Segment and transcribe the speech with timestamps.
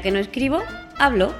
[0.00, 0.62] que no escribo,
[0.98, 1.32] hablo.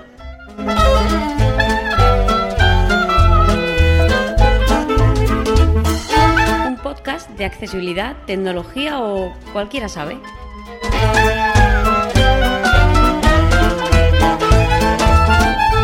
[6.67, 10.19] Un podcast de accesibilidad, tecnología o cualquiera sabe.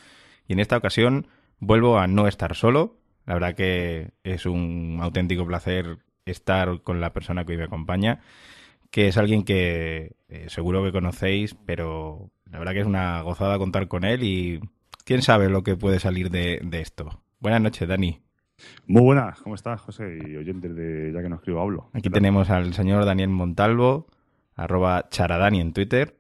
[0.47, 1.27] Y en esta ocasión
[1.59, 2.95] vuelvo a no estar solo.
[3.25, 8.21] La verdad que es un auténtico placer estar con la persona que hoy me acompaña,
[8.89, 13.57] que es alguien que eh, seguro que conocéis, pero la verdad que es una gozada
[13.57, 14.61] contar con él y
[15.05, 17.21] quién sabe lo que puede salir de, de esto.
[17.39, 18.21] Buenas noches, Dani.
[18.87, 20.19] Muy buenas, ¿cómo estás, José?
[20.27, 21.89] Y oyentes de Ya que no escribo hablo.
[21.93, 24.07] Aquí tenemos al señor Daniel Montalvo,
[24.55, 26.16] arroba charadani en Twitter.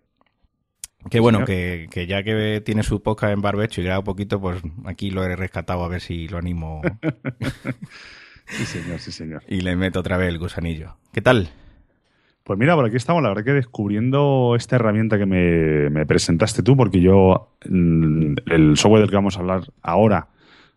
[1.09, 4.61] Que bueno, que, que, ya que tiene su podcast en barbecho y graba poquito, pues
[4.85, 6.81] aquí lo he rescatado a ver si lo animo.
[8.47, 9.43] sí, señor, sí, señor.
[9.47, 10.97] Y le meto otra vez el gusanillo.
[11.13, 11.49] ¿Qué tal?
[12.43, 16.63] Pues mira, por aquí estamos, la verdad que descubriendo esta herramienta que me, me presentaste
[16.63, 20.29] tú, porque yo mm, el software del que vamos a hablar ahora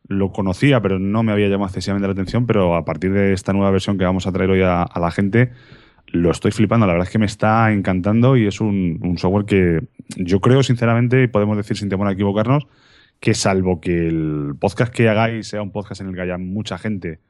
[0.08, 3.52] lo conocía, pero no me había llamado excesivamente la atención, pero a partir de esta
[3.52, 5.52] nueva versión que vamos a traer hoy a, a la gente,
[6.12, 6.86] lo estoy flipando.
[6.86, 9.80] La verdad es que me está encantando y es un, software que
[10.16, 12.66] yo creo, sinceramente, y podemos decir sin temor a equivocarnos,
[13.20, 16.78] que salvo que el podcast que hagáis sea un podcast en el que haya mucha
[16.78, 17.20] gente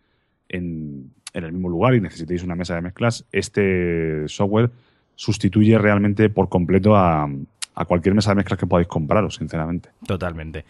[0.48, 4.70] en, en el mismo lugar y necesitéis una mesa de mezclas, este software
[5.16, 7.28] sustituye realmente por completo a,
[7.74, 9.90] a cualquier mesa de mezclas que podáis compraros, sinceramente.
[10.06, 10.64] Totalmente.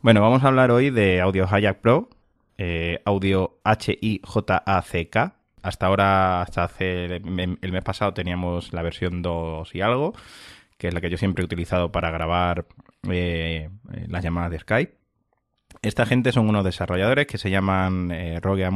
[0.00, 2.08] Bueno, vamos a hablar hoy de Audio Hijack Pro,
[2.58, 5.34] eh, Audio H-I-J-A-C-K.
[5.62, 7.22] Hasta ahora, hasta hace el
[7.72, 10.14] mes pasado teníamos la versión 2 y algo,
[10.76, 12.66] que es la que yo siempre he utilizado para grabar
[13.08, 13.70] eh,
[14.08, 14.94] las llamadas de Skype.
[15.82, 18.68] Esta gente son unos desarrolladores que se llaman eh, Rogue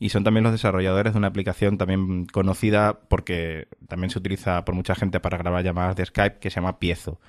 [0.00, 4.74] y son también los desarrolladores de una aplicación también conocida porque también se utiliza por
[4.74, 7.20] mucha gente para grabar llamadas de Skype que se llama Piezo.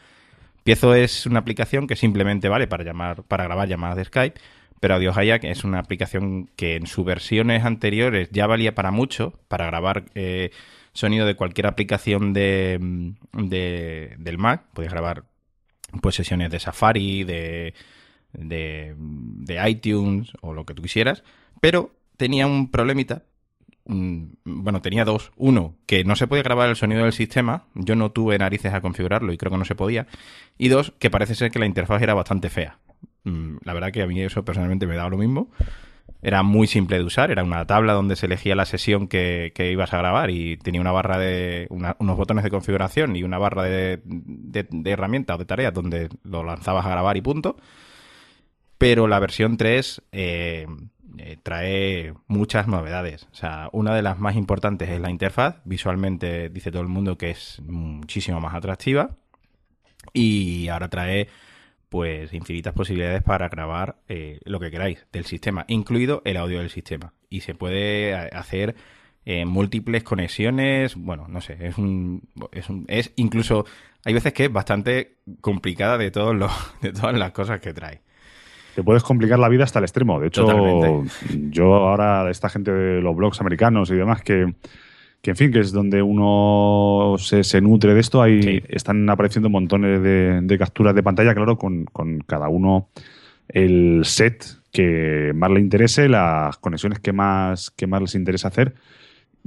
[0.63, 4.39] Piezo es una aplicación que simplemente vale para llamar para grabar llamadas de Skype,
[4.79, 9.33] pero Audio Hayak es una aplicación que en sus versiones anteriores ya valía para mucho,
[9.47, 10.51] para grabar eh,
[10.93, 14.63] sonido de cualquier aplicación de, de, del Mac.
[14.73, 15.23] Podéis grabar
[16.01, 17.73] pues sesiones de Safari, de,
[18.33, 21.23] de, de iTunes o lo que tú quisieras,
[21.61, 23.23] pero tenía un problemita.
[23.85, 25.31] Bueno, tenía dos.
[25.35, 27.65] Uno, que no se podía grabar el sonido del sistema.
[27.73, 30.05] Yo no tuve narices a configurarlo y creo que no se podía.
[30.59, 32.77] Y dos, que parece ser que la interfaz era bastante fea.
[33.23, 35.51] La verdad que a mí eso personalmente me daba lo mismo.
[36.21, 39.71] Era muy simple de usar, era una tabla donde se elegía la sesión que, que
[39.71, 41.67] ibas a grabar y tenía una barra de.
[41.69, 46.09] Unos botones de configuración y una barra de, de, de herramientas o de tareas donde
[46.23, 47.57] lo lanzabas a grabar y punto.
[48.77, 50.65] Pero la versión 3 eh,
[51.17, 53.27] eh, trae muchas novedades.
[53.31, 55.61] O sea, una de las más importantes es la interfaz.
[55.65, 59.17] Visualmente dice todo el mundo que es muchísimo más atractiva.
[60.13, 61.27] Y ahora trae
[61.89, 66.69] pues infinitas posibilidades para grabar eh, lo que queráis del sistema, incluido el audio del
[66.69, 67.13] sistema.
[67.29, 68.75] Y se puede hacer
[69.25, 70.95] eh, múltiples conexiones.
[70.95, 72.85] Bueno, no sé, es un, es un.
[72.87, 73.65] Es incluso.
[74.05, 76.51] Hay veces que es bastante complicada de todos los,
[76.81, 78.01] de todas las cosas que trae
[78.75, 80.21] te puedes complicar la vida hasta el extremo.
[80.21, 81.11] De hecho, Totalmente.
[81.49, 84.53] yo ahora, esta gente de los blogs americanos y demás, que,
[85.21, 88.63] que en fin, que es donde uno se, se nutre de esto, ahí sí.
[88.69, 92.89] están apareciendo montones de, de, capturas de pantalla, claro, con, con cada uno
[93.49, 98.75] el set que más le interese, las conexiones que más, que más les interesa hacer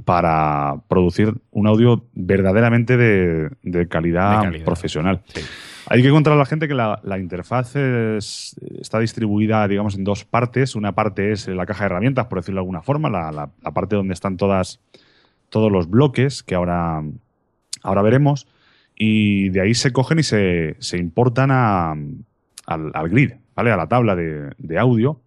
[0.05, 5.21] para producir un audio verdaderamente de, de, calidad, de calidad, profesional.
[5.33, 5.41] Sí.
[5.87, 10.03] Hay que contar a la gente que la, la interfaz es, está distribuida, digamos, en
[10.03, 10.75] dos partes.
[10.75, 13.71] Una parte es la caja de herramientas, por decirlo de alguna forma, la, la, la
[13.71, 14.79] parte donde están todas,
[15.53, 17.03] todos los bloques que ahora,
[17.83, 18.47] ahora veremos.
[18.95, 23.71] Y de ahí se cogen y se, se importan a, al, al, grid, ¿vale?
[23.71, 25.21] A la tabla de, de, audio,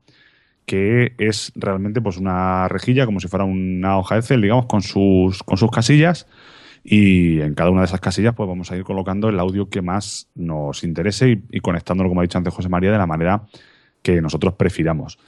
[0.66, 4.82] que es realmente pues una rejilla, como si fuera una hoja de Excel, digamos, con
[4.82, 6.26] sus, con sus casillas
[6.82, 9.82] y en cada una de esas casillas pues vamos a ir colocando el audio que
[9.82, 13.46] más nos interese y, y conectándolo, como ha dicho antes José María, de la manera
[14.02, 15.18] que nosotros prefiramos.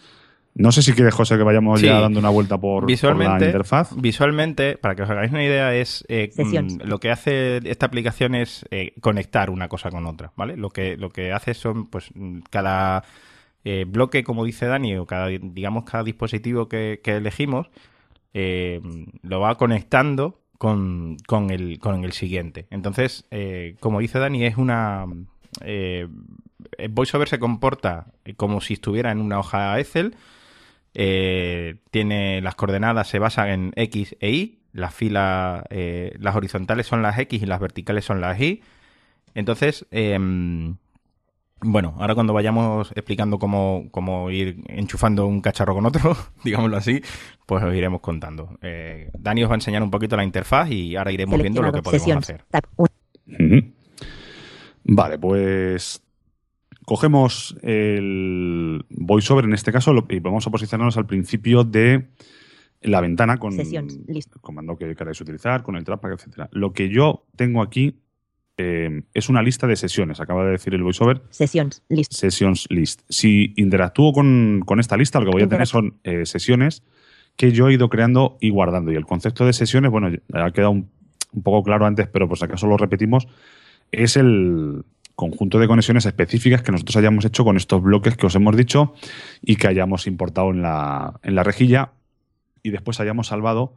[0.55, 1.87] No sé si quiere, José, que vayamos sí.
[1.87, 3.95] ya dando una vuelta por, visualmente, por la interfaz.
[3.97, 6.31] Visualmente, para que os hagáis una idea, es eh,
[6.85, 10.57] lo que hace esta aplicación es eh, conectar una cosa con otra, ¿vale?
[10.57, 12.11] Lo que, lo que hace son, pues,
[12.51, 13.05] cada
[13.65, 17.71] eh, bloque, como dice Dani, o cada, digamos, cada dispositivo que, que elegimos,
[18.35, 18.81] eh,
[19.23, 22.67] lo va conectando con, con, el, con el siguiente.
[22.71, 25.07] Entonces, eh, como dice Dani, es una,
[25.63, 26.09] eh,
[26.91, 28.07] VoiceOver se comporta
[28.37, 30.17] como si estuviera en una hoja Excel.
[31.01, 34.59] Eh, tiene las coordenadas, se basan en X e Y.
[34.73, 38.63] Las filas, eh, las horizontales son las X y las verticales son las Y.
[39.33, 40.75] Entonces, em,
[41.61, 47.01] bueno, ahora cuando vayamos explicando cómo, cómo, ir enchufando un cacharro con otro, digámoslo así,
[47.47, 48.59] pues os iremos contando.
[48.61, 51.73] Eh, Dani os va a enseñar un poquito la interfaz y ahora iremos viendo lo
[51.73, 52.45] que podemos hacer.
[54.83, 56.03] Vale, pues
[56.85, 62.09] cogemos el VoiceOver en este caso y vamos a posicionarnos al principio de
[62.83, 66.49] la ventana con el comando que queráis utilizar, con el trackpad, etcétera.
[66.53, 68.01] Lo que yo tengo aquí
[68.57, 71.23] eh, es una lista de sesiones, acaba de decir el voiceover.
[71.31, 72.13] Sessions list.
[72.13, 73.03] Sessions list.
[73.09, 76.83] Si interactúo con, esta lista, lo que voy a tener son eh, sesiones
[77.37, 78.91] que yo he ido creando y guardando.
[78.91, 80.91] Y el concepto de sesiones, bueno, ha quedado un,
[81.43, 83.29] poco claro antes, pero por si acaso lo repetimos,
[83.93, 84.85] es el
[85.19, 88.95] conjunto de conexiones específicas que nosotros hayamos hecho con estos bloques que os hemos dicho
[89.43, 91.91] y que hayamos importado en la, en la rejilla
[92.63, 93.75] y después hayamos salvado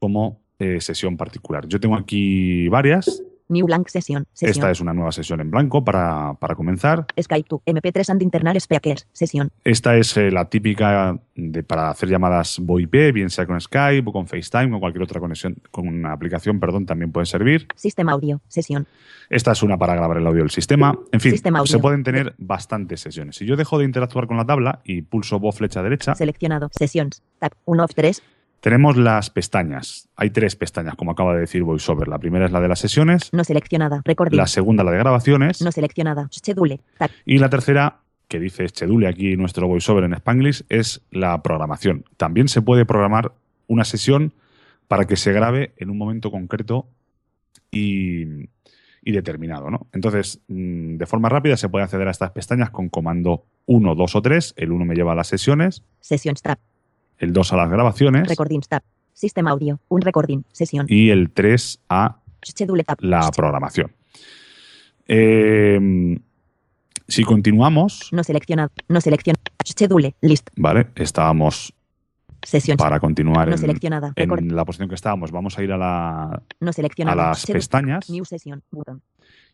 [0.00, 1.68] como eh, sesión particular.
[1.68, 4.26] Yo tengo aquí varias New Blank Session.
[4.40, 7.06] Esta es una nueva sesión en blanco para, comenzar.
[7.20, 9.06] Skype to MP3 and Internal Speakers.
[9.12, 9.50] Sesión.
[9.64, 14.12] Esta es eh, la típica de, para hacer llamadas VoIP, bien sea con Skype o
[14.12, 17.68] con FaceTime o cualquier otra conexión, con una aplicación, perdón, también puede servir.
[17.76, 18.40] Sistema audio.
[18.48, 18.86] Sesión.
[19.30, 20.98] Esta es una para grabar el audio del sistema.
[21.12, 23.36] En fin, se pueden tener bastantes sesiones.
[23.36, 26.14] Si yo dejo de interactuar con la tabla y pulso voz flecha derecha.
[26.14, 26.70] Seleccionado.
[26.72, 27.22] Sesiones.
[27.38, 28.22] Tab 1 of 3.
[28.62, 30.08] Tenemos las pestañas.
[30.14, 32.06] Hay tres pestañas, como acaba de decir VoiceOver.
[32.06, 33.32] La primera es la de las sesiones.
[33.32, 34.02] No seleccionada.
[34.04, 34.36] Recording.
[34.36, 35.60] La segunda, la de grabaciones.
[35.62, 36.28] No seleccionada.
[36.32, 36.78] Schedule.
[37.24, 42.04] Y la tercera, que dice Schedule aquí nuestro VoiceOver en Spanglish, es la programación.
[42.16, 43.32] También se puede programar
[43.66, 44.32] una sesión
[44.86, 46.86] para que se grabe en un momento concreto
[47.68, 48.46] y,
[49.02, 49.72] determinado.
[49.72, 49.88] ¿no?
[49.92, 54.14] Entonces, mm, de forma rápida se puede acceder a estas pestañas con comando 1, 2
[54.14, 54.54] o 3.
[54.56, 55.82] El 1 me lleva a las sesiones.
[55.98, 56.60] Sessions tab
[57.22, 58.28] el 2 a las grabaciones.
[58.28, 58.82] Recording tab.
[59.14, 59.78] Sistema audio.
[59.88, 60.42] Un recording.
[60.50, 60.86] Sesión.
[60.88, 62.18] Y el 3 a
[62.98, 63.92] la programación.
[65.06, 66.18] Em,
[67.06, 68.08] si continuamos.
[68.10, 68.70] No selecciona.
[68.88, 69.38] No selecciona.
[69.64, 70.16] Schedule.
[70.20, 70.50] List.
[70.56, 70.88] Vale.
[70.96, 71.72] Estábamos.
[72.42, 72.76] Sesión.
[72.76, 74.12] Para continuar no en, seleccionada.
[74.16, 76.72] en, la posición que estábamos, vamos a ir a, la, no
[77.06, 78.10] a las pestañas.
[78.10, 78.64] New session.
[78.72, 79.00] Button.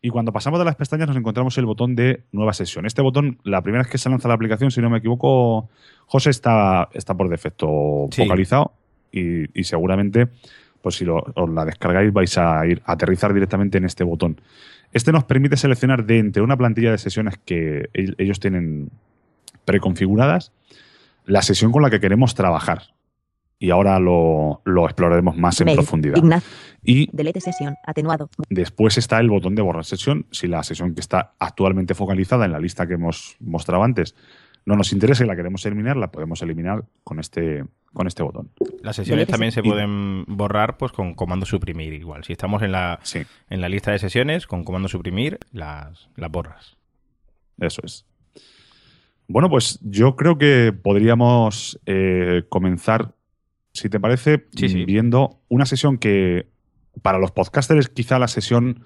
[0.00, 2.86] Y cuando pasamos de las pestañas nos encontramos el botón de nueva sesión.
[2.86, 5.68] Este botón, la primera vez que se lanza la aplicación, si no me equivoco,
[6.06, 8.74] José está, está por defecto focalizado
[9.10, 10.28] y, seguramente,
[10.82, 14.40] pues si os la descargáis, vais a ir a aterrizar directamente en este botón.
[14.92, 18.90] Este nos permite seleccionar de entre una plantilla de sesiones que ellos tienen
[19.64, 20.52] preconfiguradas
[21.24, 22.82] la sesión con la que queremos trabajar
[23.58, 26.22] y ahora lo, exploraremos más en profundidad.
[26.82, 28.30] Y delete sesión, atenuado.
[28.48, 30.26] Después está el botón de borrar sesión.
[30.30, 34.14] Si la sesión que está actualmente focalizada en la lista que hemos mostrado antes
[34.64, 38.50] no nos interesa y la queremos eliminar, la podemos eliminar con este, con este botón.
[38.82, 42.22] Las sesiones también se pueden borrar pues con comando suprimir igual.
[42.24, 43.00] Si estamos en la,
[43.48, 46.76] en la lista de sesiones, con comando suprimir las, las borras.
[47.58, 48.04] Eso es.
[49.26, 53.14] Bueno, pues yo creo que podríamos eh, comenzar
[53.78, 54.46] si te parece,
[54.86, 56.46] viendo una sesión que
[57.02, 58.82] para los podcasters quizá la sesión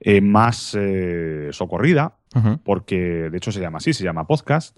[0.00, 2.16] eh, más eh, socorrida,
[2.64, 4.76] porque de hecho se llama así, se llama podcast,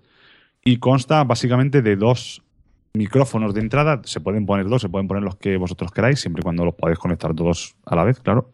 [0.64, 2.42] y consta básicamente de dos
[2.94, 6.40] micrófonos de entrada, se pueden poner dos, se pueden poner los que vosotros queráis, siempre
[6.40, 8.52] y cuando los podáis conectar todos a la vez, claro.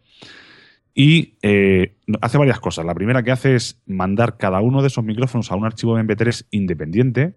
[0.94, 2.84] Y eh, hace varias cosas.
[2.84, 6.46] La primera que hace es mandar cada uno de esos micrófonos a un archivo MP3
[6.50, 7.34] independiente,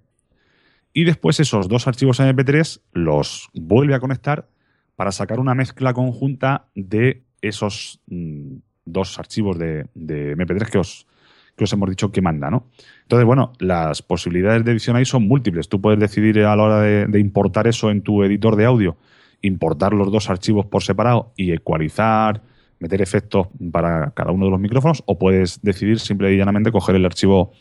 [0.94, 4.48] y después esos dos archivos MP3 los vuelve a conectar
[4.96, 11.08] para sacar una mezcla conjunta de esos mm, dos archivos de, MP3 que os,
[11.56, 12.68] que os hemos dicho que manda, ¿no?
[13.04, 15.70] Entonces, bueno, las posibilidades de edición ahí son múltiples.
[15.70, 18.98] Tú puedes decidir a la hora de, importar eso en tu editor de audio,
[19.42, 22.42] importar los dos archivos por separado y ecualizar,
[22.80, 26.96] meter efectos para cada uno de los micrófonos, o puedes decidir simple y llanamente coger
[26.96, 27.54] el archivo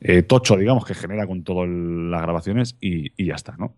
[0.00, 3.74] eh, tocho, digamos, que genera con todas las grabaciones y, ya está, ¿no?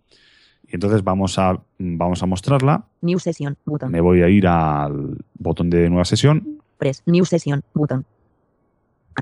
[0.67, 2.85] Y entonces vamos a, vamos a mostrarla.
[3.01, 3.91] New Session, botón.
[3.91, 6.61] Me voy a ir al botón de nueva sesión.
[6.77, 8.05] Press New Session, botón.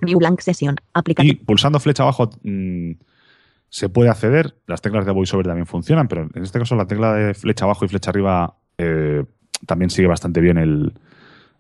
[0.02, 0.76] New Blank Session.
[1.18, 2.92] Y pulsando flecha abajo mm,
[3.68, 4.56] se puede acceder.
[4.66, 7.84] Las teclas de VoiceOver también funcionan, pero en este caso la tecla de flecha abajo
[7.84, 9.24] y flecha arriba eh,
[9.66, 10.92] también sigue bastante bien el,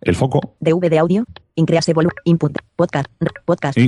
[0.00, 0.56] el foco.
[0.60, 1.24] DV de audio,
[1.54, 3.08] increase volumen, input, podcast,
[3.44, 3.78] podcast,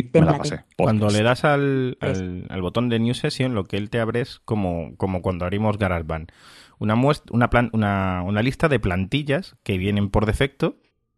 [0.76, 4.40] Cuando le das al, al, botón de New Session, lo que él te abre es
[4.44, 6.32] como, como cuando abrimos GarageBand.
[6.78, 10.76] Una, una, una, una lista de plantillas que vienen por defecto,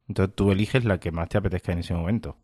[0.08, 2.36] entonces tú eliges la que más te apetezca en ese momento.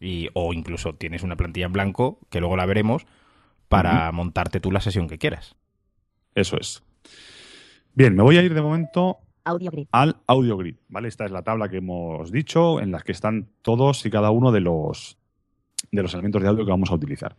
[0.00, 3.06] Y, o incluso tienes una plantilla en blanco, que luego la veremos,
[3.68, 5.56] para montarte tú la sesión que quieras.
[6.34, 6.82] Eso es.
[7.94, 9.86] Bien, me voy a ir de momento Audio grid.
[9.92, 11.08] al audio grid, ¿vale?
[11.08, 14.52] Esta es la tabla que hemos dicho, en la que están todos y cada uno
[14.52, 15.16] de los,
[15.90, 17.36] de los elementos de audio que vamos a utilizar.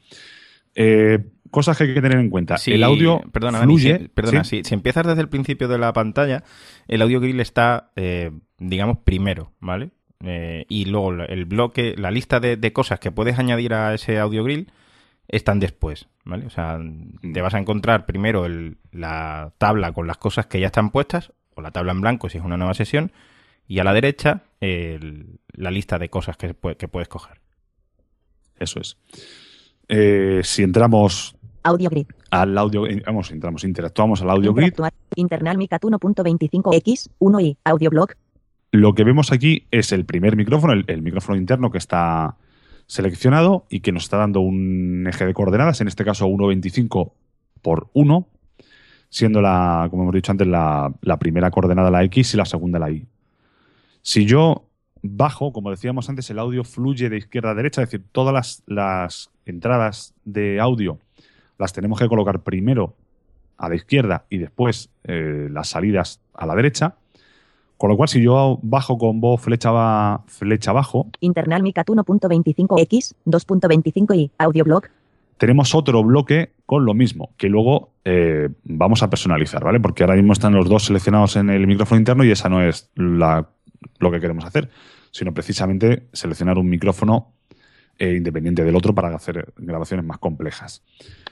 [0.76, 1.20] Eh,
[1.52, 2.58] cosas que hay que tener en cuenta.
[2.58, 3.98] Sí, el audio perdona, Dani, fluye.
[4.00, 4.58] si, perdona, ¿sí?
[4.58, 6.44] si, si empiezas desde el principio de la pantalla,
[6.88, 9.92] el audio grill está, eh, digamos, primero, ¿vale?
[10.24, 14.20] Eh, y luego el bloque, la lista de, de cosas que puedes añadir a ese
[14.20, 14.72] audio grill
[15.28, 16.46] están después, ¿vale?
[16.46, 16.80] O sea,
[17.34, 21.32] te vas a encontrar primero el- la tabla con las cosas que ya están puestas,
[21.60, 23.12] o la tabla en blanco si es una nueva sesión,
[23.68, 27.40] y a la derecha el- la lista de cosas que, pu- que puedes coger.
[28.60, 28.98] Eso es.
[29.88, 32.08] Eh, si entramos Audio grid.
[32.32, 34.74] al audio, eh, vamos, entramos, interactuamos al audio grid.
[35.16, 37.10] Internal Micat 1.25x.
[37.20, 37.58] 1i.
[37.64, 38.12] Audio blog.
[38.72, 42.36] lo que vemos aquí es el primer micrófono, el, el micrófono interno que está
[42.86, 47.12] seleccionado y que nos está dando un eje de coordenadas, en este caso 1.25
[47.64, 48.28] por 1,
[49.10, 52.80] siendo la, como hemos dicho antes, la, la primera coordenada la X y la segunda
[52.80, 53.06] la Y.
[54.02, 54.64] Si yo
[55.02, 58.64] bajo, como decíamos antes, el audio fluye de izquierda a derecha, es decir, todas las,
[58.68, 61.00] las entradas de audio
[61.58, 62.94] las tenemos que colocar primero
[63.58, 66.96] a la izquierda y después eh, las salidas a la derecha.
[67.78, 73.14] Con lo cual, si yo bajo con voz flecha, va- flecha abajo, Internal Micat 1.25x.
[73.26, 74.32] 2.25i.
[74.38, 74.84] Audio blog.
[75.38, 79.80] tenemos otro bloque con lo mismo, que luego eh, vamos a personalizar, ¿vale?
[79.80, 82.92] Porque ahora mismo están los dos seleccionados en el micrófono interno y esa no es
[82.94, 83.50] la-
[83.98, 84.70] lo que queremos hacer,
[85.10, 87.34] sino precisamente seleccionar un micrófono
[87.98, 90.84] eh, independiente del otro para hacer grabaciones más complejas.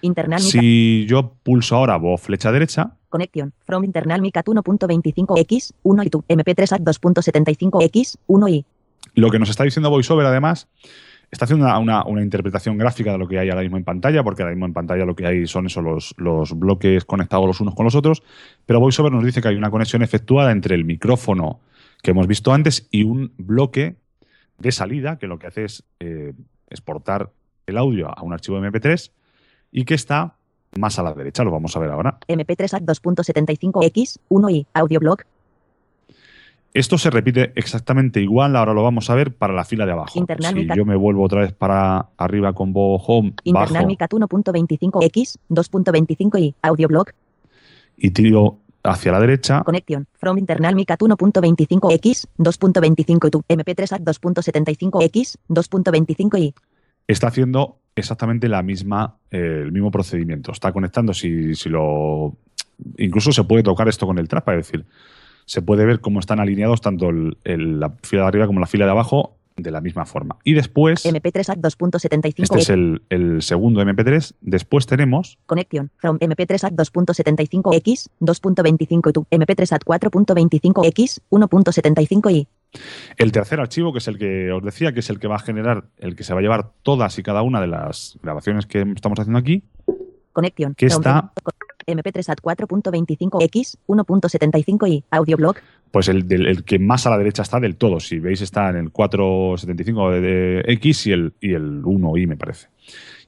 [0.02, 0.40] Internal.
[0.40, 3.54] Si yo pulso ahora voz flecha derecha, Connection.
[3.64, 5.74] From Internal Micat 1.25x.
[5.84, 6.24] 1 y tu.
[6.28, 8.18] MP3 at 2.75x.
[8.28, 8.66] 1i.
[9.14, 10.68] Lo que nos está diciendo VoiceOver, además,
[11.32, 14.44] está haciendo una, una- interpretación gráfica de lo que hay ahora mismo en pantalla, porque
[14.44, 17.76] ahora mismo en pantalla lo que hay son esos los, los bloques conectados los unos
[17.76, 18.24] con los otros,
[18.66, 21.60] pero VoiceOver nos dice que hay una conexión efectuada entre el micrófono
[22.02, 23.96] que hemos visto antes y un bloque
[24.58, 26.34] de salida, que lo que hace es eh,
[26.70, 27.32] exportar
[27.66, 29.12] el audio a un archivo MP3
[29.72, 30.36] y que está
[30.78, 32.18] más a la derecha, lo vamos a ver ahora.
[32.28, 34.20] MP3 at 2.75x.
[34.30, 34.66] 1i.
[34.74, 35.20] Audio blog.
[36.78, 40.12] Esto se repite exactamente igual, ahora lo vamos a ver para la fila de abajo.
[40.14, 45.40] Internal si yo me vuelvo otra vez para arriba con Bo Home, Internal Micat 1.25x.
[45.50, 46.54] 2.25i.
[46.62, 47.08] Audio blog.
[47.98, 50.06] y tiro hacia la derecha, Connection.
[50.14, 52.28] From Internal Micat 1.25x.
[52.38, 53.44] 2.25 y tu.
[53.48, 55.38] MP3 at 2.75x.
[55.50, 56.54] 2.25i.
[57.08, 60.52] está haciendo exactamente la misma, eh, el mismo procedimiento.
[60.52, 62.38] Está conectando, si, si lo.
[63.00, 64.86] Incluso se puede tocar esto con el trackpad, es decir,
[65.48, 68.68] se puede ver cómo están alineados tanto el- el- la fila de arriba como la
[68.68, 70.38] fila de abajo de la misma forma.
[70.44, 75.90] Y después, MP3 at 2.75 este es el, el segundo MP3, después tenemos Connection.
[75.98, 78.10] From MP3 at 2.75x.
[78.20, 79.26] 2.25 y tu.
[79.32, 81.22] MP3 at 4.25x.
[81.32, 82.48] 1.75i.
[83.18, 85.40] el tercer archivo, que es el que os decía, que es el que va a
[85.40, 88.82] generar, el que se va a llevar todas y cada una de las grabaciones que
[88.96, 89.64] estamos haciendo aquí,
[90.34, 90.76] Connection.
[90.76, 91.32] que From está
[91.92, 93.78] MP3 at 4.25x.
[93.88, 95.04] 1.75i.
[95.10, 95.56] Audio blog.
[95.92, 98.00] pues el, del- el que más a la derecha está del todo.
[98.00, 102.36] Si veis, está en el 475 de, de X y el, y el 1i, me
[102.36, 102.68] parece.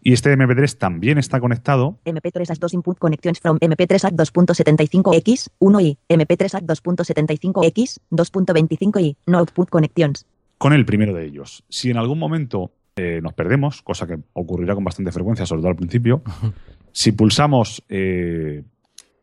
[0.01, 5.49] Y este MP3 también está conectado MP3 as 2 input connections from MP3 at 2.75x.
[5.59, 5.97] 1i.
[6.09, 7.99] MP3 at 2.75x.
[8.11, 9.15] 2.25i.
[9.25, 10.25] No output connections.
[10.57, 11.63] con el primero de ellos.
[11.69, 15.69] Si en algún momento eh, nos perdemos, cosa que ocurrirá con bastante frecuencia, sobre todo
[15.69, 16.21] al principio,
[16.91, 18.63] si pulsamos eh,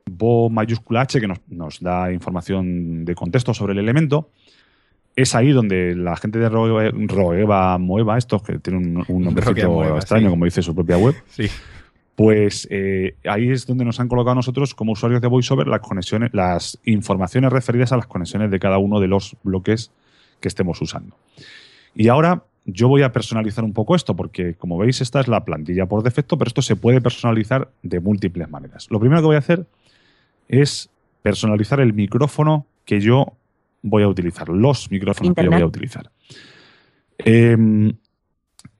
[0.08, 4.30] Bo mayúscula H, que nos, nos da información de contexto sobre el elemento,
[5.16, 9.70] es ahí donde la gente de Roe- Roeva Moeva, estos que tiene un, un nombrecito
[9.70, 10.30] Moeva, extraño, sí.
[10.30, 11.46] como dice su propia web, Sí.
[12.14, 16.30] pues eh, ahí es donde nos han colocado nosotros como usuarios de VoiceOver las conexiones,
[16.32, 19.90] las informaciones referidas a las conexiones de cada uno de los bloques
[20.40, 21.16] que estemos usando.
[21.94, 25.44] Y ahora yo voy a personalizar un poco esto, porque como veis, esta es la
[25.44, 28.88] plantilla por defecto, pero esto se puede personalizar de múltiples maneras.
[28.90, 29.66] Lo primero que voy a hacer
[30.48, 30.90] es
[31.22, 33.34] personalizar el micrófono que yo
[33.82, 36.10] voy a utilizar, los micrófonos que yo voy a utilizar.
[37.18, 37.92] Em,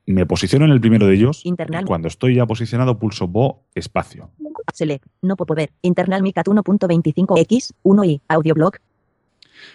[0.05, 1.47] me posiciono en el primero de ellos.
[1.47, 1.85] Internal.
[1.85, 4.31] y cuando estoy ya posicionado, pulso Bo espacio.
[4.75, 5.07] Select.
[5.23, 5.71] No puedo ver.
[5.83, 7.73] Internal Micat 1.25x.
[7.85, 8.21] 1i.
[8.28, 8.76] Audio blog.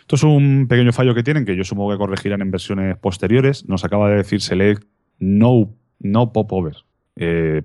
[0.01, 3.67] Esto es un pequeño fallo que tienen, que yo supongo que corregirán en versiones posteriores.
[3.67, 4.83] Nos acaba de decir select
[5.19, 6.77] no, no popover.
[7.15, 7.63] Eh,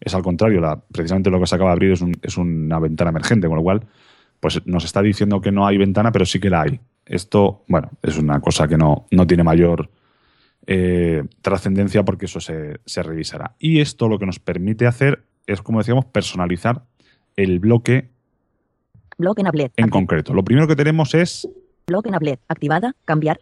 [0.00, 1.92] es al contrario, precisamente lo que se acaba de abrir
[2.22, 3.86] es una ventana emergente, con lo cual
[4.42, 6.80] pues nos está diciendo que no hay ventana, pero sí que la hay.
[7.06, 9.88] Esto, bueno, es una cosa que no, no tiene mayor
[10.66, 13.54] eh, trascendencia porque eso se, se revisará.
[13.60, 16.82] Y esto lo que nos permite hacer es, como decíamos, personalizar
[17.36, 18.10] el bloque
[19.22, 19.70] Block enabler.
[19.76, 20.34] en concreto.
[20.34, 21.48] Lo primero que tenemos es
[21.86, 22.40] Block enabler.
[22.48, 22.94] Activada.
[23.04, 23.38] Cambiar.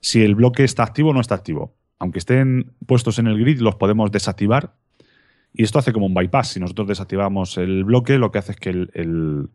[0.00, 1.74] si el bloque está activo o no está activo.
[2.00, 4.74] Aunque estén puestos en el grid, los podemos desactivar.
[5.52, 6.48] Y esto hace como un bypass.
[6.48, 9.48] Si nosotros desactivamos el bloque, lo que hace es que el- el-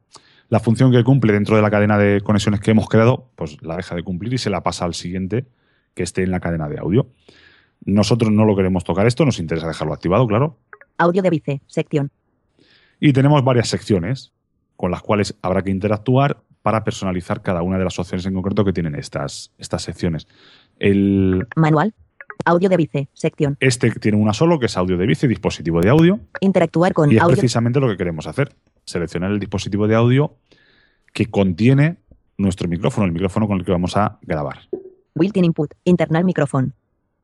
[0.50, 3.76] la función que cumple dentro de la cadena de conexiones que hemos creado, pues la
[3.76, 5.46] deja de cumplir y se la pasa al siguiente
[5.96, 7.08] que esté en la cadena de audio.
[7.84, 10.58] Nosotros no lo queremos tocar esto, nos interesa dejarlo activado, claro.
[11.00, 11.62] Audio de vice.
[11.68, 12.12] Sección.
[13.00, 14.32] Y tenemos varias secciones
[14.76, 18.66] con las cuales habrá que interactuar para personalizar cada una de las opciones en concreto
[18.66, 20.28] que tienen estas, estas secciones.
[20.80, 21.94] El, Manual.
[22.44, 23.08] Audio de vice.
[23.14, 23.56] Sección.
[23.60, 27.16] Este tiene una solo, que es audio de bici, dispositivo de audio, Interactuar con y
[27.16, 27.36] es audio.
[27.36, 28.56] precisamente lo que queremos hacer.
[28.84, 30.36] Seleccionar el dispositivo de audio
[31.14, 31.98] que contiene
[32.38, 34.60] nuestro micrófono, el micrófono con el que vamos a grabar.
[35.16, 35.72] Built-in input.
[35.86, 36.74] Internal microphone.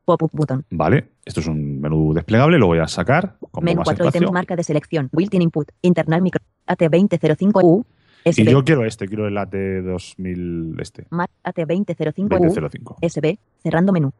[0.04, 0.64] Pop-up button.
[0.70, 1.10] ¿Vale?
[1.24, 4.18] Esto es un menú desplegable, lo voy a sacar con Menú más 4 espacio.
[4.20, 4.32] ítems.
[4.32, 5.08] Marca de selección.
[5.12, 5.68] Built-in input.
[5.82, 6.42] Internal micro.
[6.66, 7.84] AT2005U.
[8.24, 8.50] Y SB.
[8.50, 12.28] yo quiero este, quiero el AT2000 este, Mac AT2005U.
[12.28, 12.96] 2005.
[13.02, 13.38] SB.
[13.62, 14.12] Cerrando menú.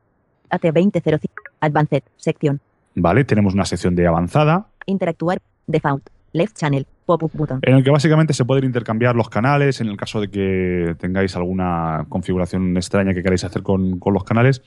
[0.51, 1.29] AT2005.
[1.61, 2.03] Advanced.
[2.17, 2.61] Sección.
[2.95, 3.25] ¿Vale?
[3.25, 5.41] Tenemos una sección de avanzada Interactuar.
[5.67, 6.09] Default.
[6.33, 6.87] Left channel.
[7.07, 7.61] Pop-up button.
[7.63, 11.35] en el que básicamente se pueden intercambiar los canales en el caso de que tengáis
[11.35, 14.63] alguna configuración extraña que queráis hacer con, con los canales,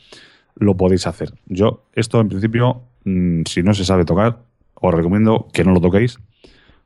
[0.55, 1.33] lo podéis hacer.
[1.45, 4.39] Yo, esto en principio, mm, si no se sabe tocar,
[4.73, 6.19] os recomiendo que no lo toquéis,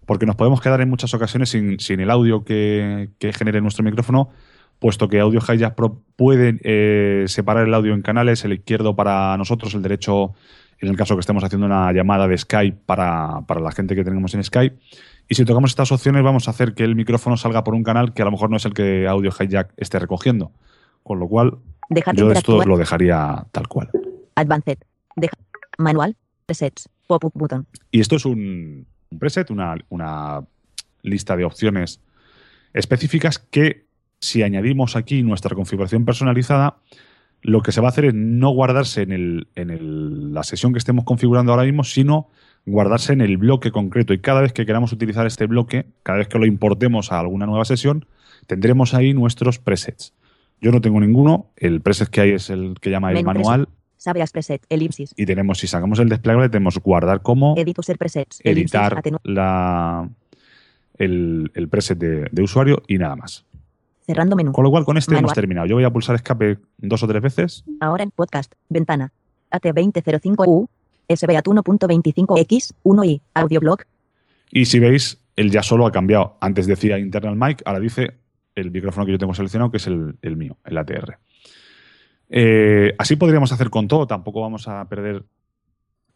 [0.05, 4.29] porque nos podemos quedar en muchas ocasiones sin, el audio que, que genere nuestro micrófono,
[4.79, 9.37] puesto que Audio Hijack Pro puede eh, separar el audio en canales, el izquierdo para
[9.37, 10.33] nosotros, el derecho
[10.79, 14.03] en el caso que estemos haciendo una llamada de Skype para, para la gente que
[14.03, 14.77] tenemos en Skype.
[15.27, 18.13] Y si tocamos estas opciones, vamos a hacer que el micrófono salga por un canal
[18.13, 20.51] que a lo mejor no es el que Audio Hijack esté recogiendo.
[21.03, 21.57] Con lo cual,
[21.89, 23.89] Dejar yo esto lo dejaría tal cual.
[24.35, 24.77] Advanced.
[25.15, 25.37] Deja-
[25.77, 26.15] Manual.
[26.45, 26.89] Presets.
[27.07, 27.65] Pop-up button.
[27.91, 30.41] Y esto es un, un preset, una, una
[31.01, 32.01] lista de opciones
[32.73, 33.85] específicas que
[34.19, 36.77] si añadimos aquí nuestra configuración personalizada,
[37.41, 40.73] lo que se va a hacer es no guardarse en, el, en el- la sesión
[40.73, 42.27] que estemos configurando ahora mismo, sino
[42.65, 44.13] guardarse en el bloque concreto.
[44.13, 47.45] Y cada vez que queramos utilizar este bloque, cada vez que lo importemos a alguna
[47.45, 48.05] nueva sesión,
[48.45, 50.13] tendremos ahí nuestros presets.
[50.61, 53.67] Yo no tengo ninguno, el preset que hay es el que llama el Menú manual
[53.97, 54.61] Sabe as preset.
[54.69, 55.13] Elipsis.
[55.17, 58.39] y tenemos, si sacamos el desplegable, tenemos guardar como, Edit user presets.
[58.45, 58.73] Elipsis.
[58.75, 60.07] editar Atenu- la,
[60.97, 63.45] el, el preset de, de usuario y nada más.
[64.05, 64.51] Cerrando menú.
[64.53, 65.25] Con lo cual, con este Manual.
[65.25, 65.67] hemos terminado.
[65.67, 67.63] Yo voy a pulsar escape dos o tres veces.
[67.79, 68.53] Ahora en podcast.
[68.69, 69.11] Ventana.
[69.51, 70.67] AT2005U.
[71.09, 72.73] SBAT 1.25X.
[72.83, 73.21] 1i.
[73.33, 73.79] Audioblog.
[74.51, 76.37] Y si veis, el ya solo ha cambiado.
[76.41, 78.13] Antes decía internal mic, ahora dice
[78.59, 81.17] el micrófono que yo tengo seleccionado, que es el, el mío, el ATR.
[82.29, 84.07] Eh, así podríamos hacer con todo.
[84.07, 85.23] Tampoco vamos a perder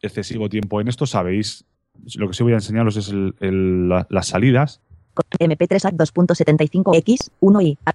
[0.02, 1.06] excesivo tiempo en esto.
[1.06, 1.66] Sabéis,
[2.16, 4.82] lo que sí voy a enseñaros es el- el- la- las salidas.
[5.14, 7.32] Co- MP3 AT 2.75X.
[7.40, 7.78] 1i.
[7.86, 7.94] A-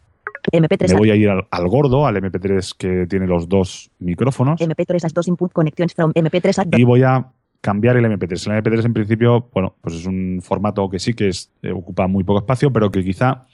[0.53, 4.61] MP3 Me voy a ir al, al gordo, al MP3 que tiene los dos micrófonos.
[4.61, 7.27] MP3 AT 2 input connections from MP3 AT y voy a
[7.61, 8.47] cambiar el MP3.
[8.47, 12.07] El MP3 en principio, bueno, pues es un formato que sí que es, eh, ocupa
[12.07, 13.47] muy poco espacio, pero que quizá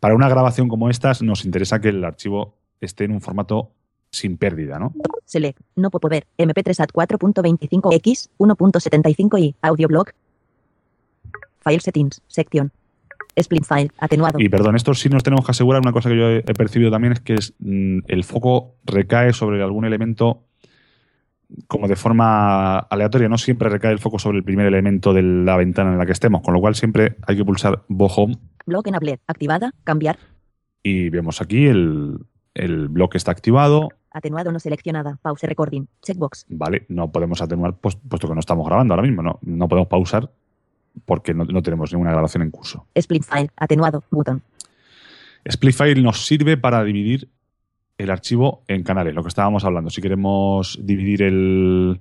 [0.00, 3.72] para una grabación como estas nos interesa que el archivo esté en un formato
[4.10, 4.92] sin pérdida, ¿no?
[5.24, 5.60] Select.
[5.76, 6.26] No puedo ver.
[6.38, 8.30] MP3 AT 4.25X.
[8.38, 9.54] 1.75i.
[9.60, 10.08] Audioblog.
[11.60, 12.22] File settings.
[12.26, 12.72] Sección.
[13.36, 13.90] Split file.
[13.98, 14.40] Atenuado.
[14.40, 16.90] Y perdón, esto sí nos tenemos que asegurar, una cosa que yo he, he percibido
[16.90, 20.47] también es que es, mm, el foco recae sobre algún elemento
[21.66, 25.56] como de forma aleatoria, no siempre recae el foco sobre el primer elemento de la
[25.56, 28.86] ventana en la que estemos, con lo cual siempre hay que pulsar Bo Home Block
[28.86, 29.18] enabler.
[29.26, 29.72] Activada.
[29.84, 30.18] Cambiar.
[30.82, 32.18] y vemos aquí el,
[32.54, 35.18] el bloque está activado, Atenuado no seleccionada.
[35.22, 35.86] Pause recording.
[36.02, 36.46] Checkbox.
[36.48, 39.88] Vale, no podemos atenuar pues- puesto que no estamos grabando ahora mismo, no, no podemos
[39.88, 40.30] pausar
[41.04, 42.86] porque no, no tenemos ninguna grabación en curso.
[42.94, 43.50] Split file.
[43.56, 44.02] Atenuado.
[44.10, 44.42] Button.
[45.44, 47.28] Split file nos sirve para dividir
[47.98, 49.90] el archivo en canales, lo que estábamos hablando.
[49.90, 52.00] Si queremos dividir el-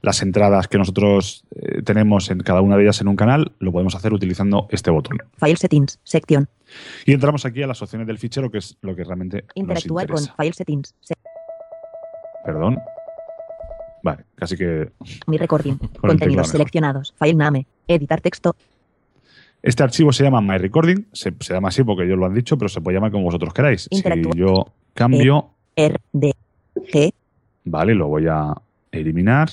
[0.00, 3.72] las entradas que nosotros eh, tenemos en cada una de ellas en un canal, lo
[3.72, 5.18] podemos hacer utilizando este botón.
[5.38, 5.98] File settings.
[6.04, 6.48] Sección.
[7.04, 10.06] Y entramos aquí a las opciones del fichero, que es lo que realmente nos Interactuar
[10.06, 10.94] con file settings.
[11.00, 11.14] Se-
[12.44, 12.78] Perdón.
[14.02, 14.90] Vale, casi que
[15.26, 15.74] mi recording.
[16.00, 17.14] Contenidos seleccionados.
[17.18, 17.66] File name.
[17.88, 18.54] Editar texto.
[19.60, 22.56] Este archivo se llama My Recording, se, se llama así porque ellos lo han dicho,
[22.56, 23.88] pero se puede llamar como vosotros queráis.
[23.90, 24.00] Si
[24.36, 25.96] yo cambio, R.
[26.12, 26.34] D.
[26.74, 27.12] G.
[27.64, 28.54] vale, lo voy a
[28.92, 29.48] eliminar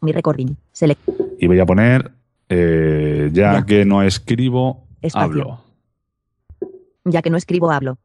[0.00, 0.54] Mi recording.
[0.72, 1.00] Select.
[1.38, 2.10] y voy a poner,
[2.48, 3.66] eh, ya, Ya.
[3.66, 5.24] que no escribo, Espacio.
[5.24, 5.60] hablo.
[7.04, 7.98] Ya que no escribo, hablo.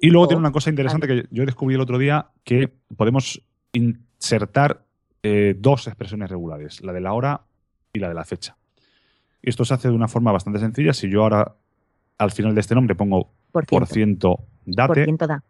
[0.00, 3.42] Y luego O- tiene una cosa interesante que yo descubrí el otro día, que podemos
[3.72, 4.82] in- insertar
[5.22, 7.42] eh, dos expresiones regulares, la de la hora
[7.92, 8.56] y la de la fecha.
[9.42, 10.92] Esto se hace de una forma bastante sencilla.
[10.94, 11.54] Si yo ahora
[12.18, 14.36] al final de este nombre pongo Por por ciento.
[14.38, 15.42] ciento date, Por ciento da.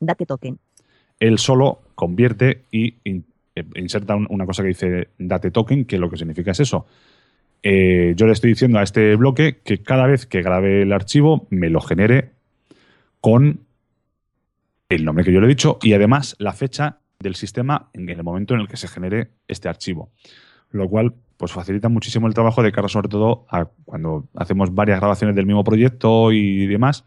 [0.00, 0.58] Date token.
[1.18, 3.22] él solo convierte y eh,
[3.74, 6.86] inserta un- una cosa que dice date token, que lo que significa es eso.
[7.62, 11.46] Eh, yo le estoy diciendo a este bloque que cada vez que grabe el archivo
[11.50, 12.30] me lo genere
[13.20, 13.60] con
[14.88, 18.22] el nombre que yo le he dicho y además la fecha del sistema en el
[18.24, 20.10] momento en el que se genere este archivo.
[20.70, 24.98] Lo cual pues facilita muchísimo el trabajo de cara sobre todo a cuando hacemos varias
[25.00, 27.04] grabaciones del mismo proyecto y demás,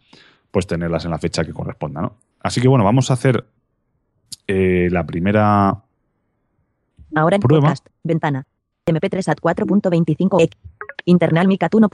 [0.51, 2.17] pues tenerlas en la fecha que corresponda, ¿no?
[2.43, 3.45] Así que bueno, vamos a hacer
[4.47, 5.81] eh, la primera
[7.15, 7.63] Ahora en Prueba.
[7.69, 7.87] podcast.
[8.03, 8.45] Ventana.
[8.85, 10.57] MP3 at 4.25 X.
[11.05, 11.89] Internal Micat 1.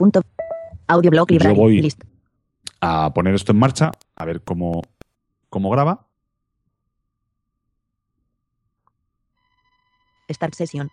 [0.88, 1.56] Audioblog Yo library.
[1.56, 2.02] voy- List.
[2.80, 4.82] a poner esto en marcha, a ver cómo,
[5.50, 6.06] cómo graba.
[10.30, 10.90] Start session.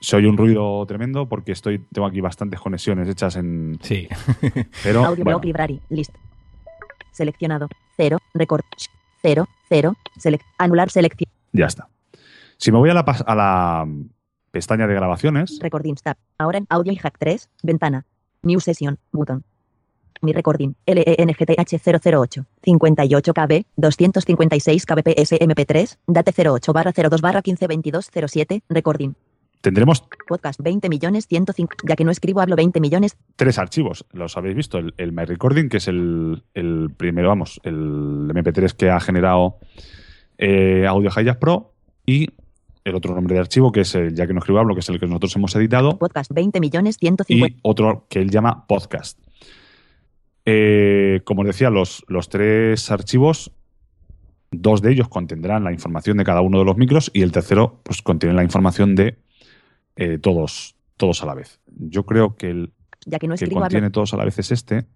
[0.00, 3.78] Se oye un ruido tremendo porque estoy, tengo aquí bastantes conexiones hechas en.
[3.82, 4.08] Sí.
[4.82, 5.80] Pero Audioblog bueno, library.
[5.90, 6.14] List.
[7.12, 7.68] Seleccionado.
[7.96, 8.18] 0.
[8.34, 8.64] Record.
[9.22, 9.46] 0.
[9.68, 9.94] 0.
[10.18, 10.44] Select.
[10.58, 11.30] Anular selección.
[11.52, 11.88] ya está.
[12.56, 13.88] Si me voy a la, a la
[14.50, 16.16] pestaña de grabaciones, Recordings tab.
[16.38, 17.48] Ahora en Audio y Hack 3.
[17.62, 18.04] Ventana.
[18.42, 18.98] New session.
[19.12, 19.44] Button.
[20.22, 20.74] Mi recording.
[20.84, 22.44] E LENGTH008.
[22.62, 23.64] 58 KB.
[23.76, 25.96] 256 kbps MP3.
[26.06, 28.62] Date 08 barra 02 barra 1522 07.
[28.68, 29.14] Recording.
[29.60, 31.76] Tendremos Podcast 20 millones 105.
[31.86, 33.16] Ya que no escribo, hablo 20 millones.
[33.36, 34.06] tres archivos.
[34.12, 34.78] Los habéis visto.
[34.78, 39.58] El, el My Recording, que es el, el primero, vamos, el MP3 que ha generado
[40.38, 41.72] eh, Audio Hijack Pro.
[42.06, 42.28] Y
[42.84, 44.88] el otro nombre de archivo, que es el Ya que no escribo, hablo, que es
[44.88, 45.98] el que nosotros hemos editado.
[45.98, 47.56] Podcast 20 millones 150.
[47.56, 49.18] y otro que él llama podcast.
[50.46, 53.52] Eh, como os decía, los, los tres archivos,
[54.50, 57.80] dos de ellos contendrán la información de cada uno de los micros y el tercero
[57.82, 59.18] pues, contiene la información de
[60.00, 61.60] eh, todos, todos a la vez.
[61.66, 62.72] Yo creo que el
[63.06, 63.66] Ya que no que escribo, hablo.
[63.66, 64.86] contiene todos a la vez es este.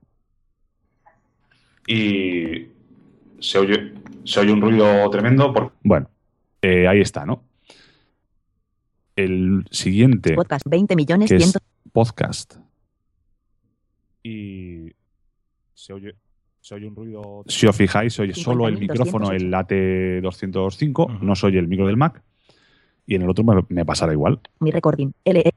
[1.86, 2.68] Y
[3.38, 3.92] se oye,
[4.24, 5.52] se oye un ruido tremendo.
[5.52, 5.72] Por...
[5.82, 6.08] Bueno,
[6.62, 7.44] eh, ahí está, ¿no?
[9.16, 11.48] El siguiente Podcast 20 millones que 100.
[11.50, 11.58] es
[11.92, 12.56] podcast.
[14.22, 14.90] Y
[15.74, 16.16] se oye,
[16.60, 17.44] se oye un ruido.
[17.46, 18.80] Si os fijáis, se oye solo el 50.208.
[18.80, 21.24] micrófono, el AT205, Ujú.
[21.24, 22.22] no se oye el micro del Mac.
[23.06, 24.40] Y en el otro me, me pasará igual.
[24.60, 25.12] Mi recording.
[25.24, 25.52] LE.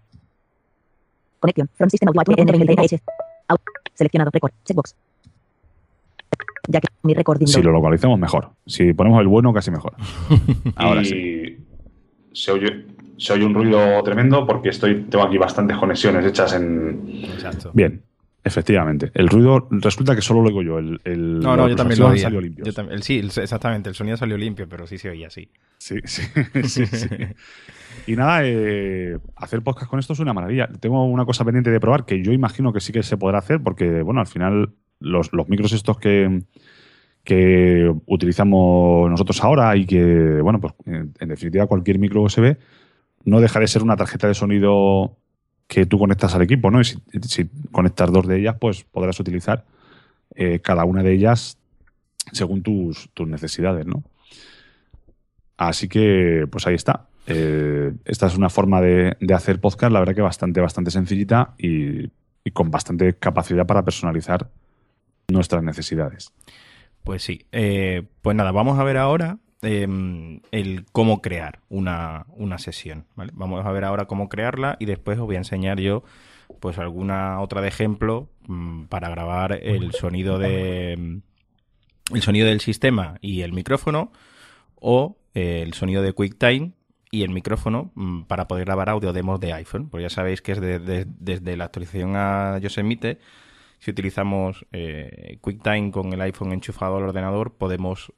[1.40, 1.70] Conexión.
[1.76, 2.36] From System Audio.
[3.48, 3.58] Au-
[3.94, 4.32] Seleccionado.
[4.32, 4.52] Record.
[4.66, 4.96] Checkbox.
[6.70, 7.48] Ya que mi recording.
[7.48, 8.50] Si lo localizamos, mejor.
[8.66, 9.94] Si ponemos el bueno, casi mejor.
[10.76, 11.58] Ahora Y sí.
[12.34, 12.86] Se oye,
[13.18, 17.02] se oye un ruido tremendo porque estoy, tengo aquí bastantes conexiones hechas en.
[17.24, 17.72] Exacto.
[17.74, 18.02] Bien,
[18.44, 19.12] efectivamente.
[19.14, 20.80] El ruido resulta que solo lo oigo yo.
[20.80, 22.24] El, el- No, no, yo también lo oía.
[22.24, 22.74] salido limpios.
[22.76, 23.90] Yo el- sí, el- exactamente.
[23.90, 25.50] El sonido salió limpio, pero sí se oía así.
[25.78, 26.24] Sí, sí,
[26.64, 27.08] sí, sí.
[28.06, 30.68] Y nada, eh, hacer podcast con esto es una maravilla.
[30.80, 33.62] Tengo una cosa pendiente de probar que yo imagino que sí que se podrá hacer
[33.62, 34.70] porque, bueno, al final
[35.00, 36.44] los, los micros estos que,
[37.24, 42.56] que utilizamos nosotros ahora y que, bueno, pues en, en definitiva cualquier micro USB
[43.26, 45.18] no deja de ser una tarjeta de sonido
[45.68, 46.82] que tú conectas al equipo, ¿no?
[46.82, 49.66] Y si, conectas dos de ellas, pues podrás utilizar
[50.36, 51.58] eh, cada una de ellas
[52.32, 54.04] según tus, tus necesidades, ¿no?
[55.58, 57.08] Así que, pues ahí está.
[57.26, 61.54] Eh, esta es una forma de, de hacer podcast, la verdad que bastante, bastante sencillita
[61.58, 62.10] y,
[62.44, 64.50] y con bastante capacidad para personalizar
[65.28, 66.32] nuestras necesidades.
[67.04, 67.46] Pues sí.
[67.52, 73.06] Eh, pues nada, vamos a ver ahora eh, el cómo crear una, una sesión.
[73.16, 73.32] ¿vale?
[73.36, 76.04] Vamos a ver ahora cómo crearla y después os voy a enseñar yo
[76.60, 82.62] pues alguna otra de ejemplo mm, para grabar el sonido de mm, el sonido del
[82.62, 84.12] sistema y el micrófono
[84.76, 86.72] o eh, el sonido de QuickTime
[87.12, 89.90] y el micrófono mm, para poder grabar audio demos de iPhone.
[89.90, 93.18] Pues ya sabéis que es de- de- desde la actualización a Yosemite
[93.80, 98.12] si utilizamos eh, QuickTime con el iPhone enchufado al ordenador, podemos,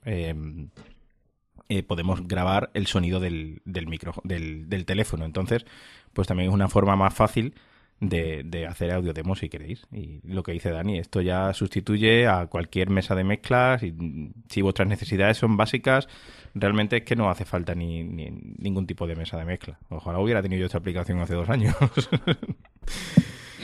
[1.69, 5.25] eh, podemos grabar el sonido del, del, micro, del, del teléfono.
[5.25, 5.65] Entonces,
[6.13, 7.53] pues también es una forma más fácil
[8.01, 9.85] de, de hacer audio demo si queréis.
[9.91, 13.83] Y lo que dice Dani, esto ya sustituye a cualquier mesa de mezclas.
[13.83, 16.07] Y mm, si vuestras necesidades son básicas,
[16.55, 19.77] realmente es que no hace falta ni, ni- ningún tipo de mesa de mezcla.
[19.89, 21.75] Ojalá hubiera tenido yo esta aplicación hace dos años.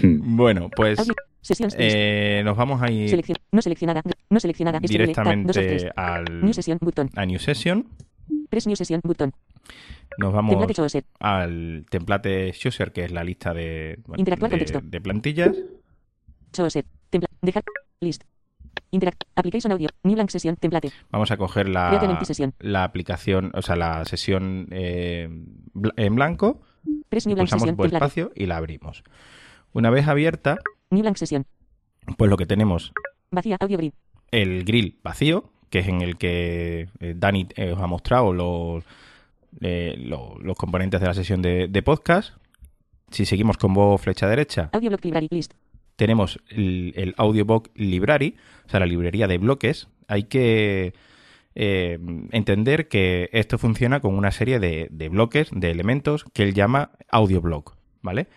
[0.01, 0.35] Hmm.
[0.35, 0.99] bueno, pues
[1.77, 3.37] Eh, nos vamos a ir Selección.
[3.51, 4.01] No seleccionada.
[4.29, 4.79] No seleccionada.
[4.79, 5.13] Disponible.
[5.13, 5.25] Tab.
[5.45, 6.77] Dos de directamente al, New session.
[6.81, 7.09] Button.
[7.15, 7.87] a New Session.
[8.49, 9.01] Press New session.
[9.03, 9.31] Button.
[10.17, 14.65] Nos vamos Template al template Chooser, que es la lista de, bueno, Interactuar con de,
[14.65, 14.81] texto.
[14.83, 15.55] de plantillas.
[16.53, 16.85] Chooser.
[17.09, 17.29] Templa.
[17.41, 17.63] Dejar.
[17.99, 18.23] List.
[18.91, 19.23] Interact.
[19.35, 19.89] Application audio.
[20.03, 20.55] New blank session.
[20.55, 20.91] Template.
[21.11, 21.89] Vamos a coger la,
[22.83, 25.27] aplicación, o sea, la sesión eh,
[25.97, 26.61] en blanco,
[27.09, 27.75] Press new blank pulsamos session.
[27.75, 28.05] por Template.
[28.05, 29.03] espacio y la abrimos.
[29.73, 30.57] Una vez abierta,
[30.95, 31.45] New blank session.
[32.17, 32.91] pues lo que tenemos
[33.31, 33.57] Vacía.
[33.59, 33.91] Audio grid.
[34.31, 38.83] el grill vacío, que es en el que eh, Dani eh, os ha mostrado los,
[39.61, 42.35] eh, lo- los componentes de la sesión de, de podcast.
[43.11, 45.53] Si seguimos con voz flecha derecha, Audio block library list.
[45.95, 49.87] tenemos el, el Audiobook Library, o sea, la librería de bloques.
[50.07, 50.93] Hay que
[51.55, 51.99] eh,
[52.31, 56.91] entender que esto funciona con una serie de, de bloques, de elementos, que él llama
[57.09, 58.27] audioblock, ¿vale?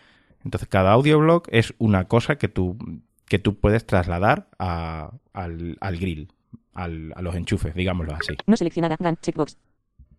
[0.49, 2.79] Entonces, cada audioblock es una cosa que tú,
[3.27, 6.33] que tú puedes trasladar a- al, al grill,
[6.73, 8.35] al- a los enchufes, digámoslo así.
[8.47, 8.97] No seleccionada.
[9.21, 9.59] Checkbox.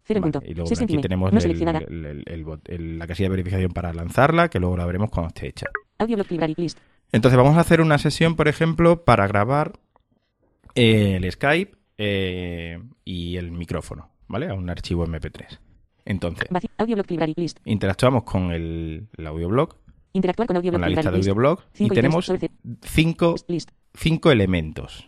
[0.07, 4.77] Vale, y luego aquí tenemos No el- la casilla de verificación para lanzarla, que luego
[4.77, 5.65] la veremos cuando esté hecha.
[6.57, 6.77] List.
[7.11, 9.73] Entonces vamos a hacer una sesión, por ejemplo, para grabar
[10.75, 14.47] eh, el Skype eh, y el micrófono, ¿vale?
[14.49, 15.59] A un archivo MP3.
[16.05, 16.47] Entonces,
[17.35, 17.59] list.
[17.65, 19.75] interactuamos con el, el audioblog,
[20.13, 22.31] Interactuar con audio con la lista de audioblog, y tenemos
[22.83, 23.35] cinco,
[23.93, 25.07] cinco elementos,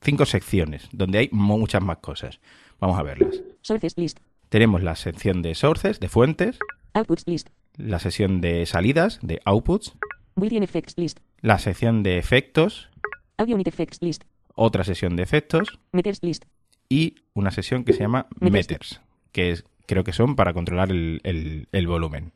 [0.00, 2.40] cinco secciones, donde hay muchas más cosas.
[2.80, 3.42] Vamos a verlas.
[3.62, 4.18] Sources list.
[4.48, 6.58] Tenemos la sección de sources, de fuentes,
[6.94, 7.48] Outputs list.
[7.76, 9.94] la sección de salidas, de outputs,
[10.40, 11.18] effects list.
[11.40, 12.88] la sección de efectos,
[13.36, 14.22] Audio unit effects list.
[14.54, 16.44] otra sección de efectos, Meters list.
[16.88, 18.52] y una sesión que se llama Meters.
[18.52, 19.00] meters,
[19.32, 22.32] que es, creo que son para controlar el, el- el volumen.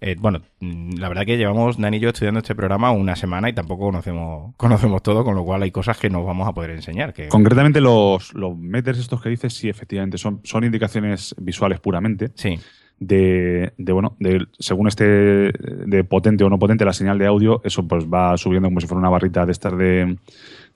[0.00, 3.48] Eh, bueno, mm, la verdad que llevamos Dani y yo estudiando este programa una semana
[3.48, 6.70] y tampoco conocemos, conocemos todo, con lo cual hay cosas que nos vamos a poder
[6.70, 7.12] enseñar.
[7.12, 12.30] Que, Concretamente, los, los meters estos que dices, sí, efectivamente, son, son indicaciones visuales puramente
[12.34, 12.58] sí,
[12.98, 17.60] de, de, bueno, de según esté de potente o no potente la señal de audio,
[17.64, 20.16] eso pues va subiendo como si fuera una barrita de estas de,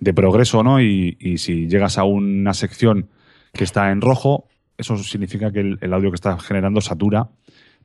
[0.01, 0.81] de progreso, ¿no?
[0.81, 3.09] Y, y si llegas a una sección
[3.53, 7.29] que está en rojo, eso significa que el, el audio que está generando satura,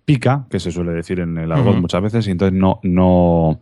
[0.05, 3.59] pica, que se suele decir en el argot muchas veces, y entonces no, no,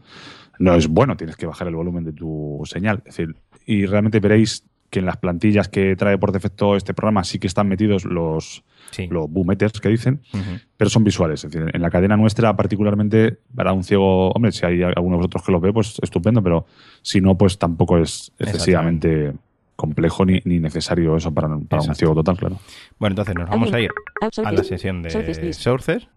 [0.60, 3.00] no es bueno, tienes que bajar el volumen de tu señal.
[3.06, 7.24] Es decir, y realmente veréis que en las plantillas que trae por defecto este programa
[7.24, 9.08] sí que están metidos los, sí.
[9.08, 10.22] los boom meters que dicen,
[10.78, 11.44] pero son visuales.
[11.44, 15.18] Es decir, en la cadena nuestra, particularmente, para un ciego, hombre, si hay alguno de
[15.18, 16.66] vosotros que lo ve, pues estupendo, pero
[17.02, 19.34] si no, pues tampoco es excesivamente
[19.76, 22.60] complejo ni, ni necesario eso para, para un ciego total, claro.
[22.98, 23.92] Bueno, entonces nos vamos a ir
[24.44, 26.08] a la sesión de sources.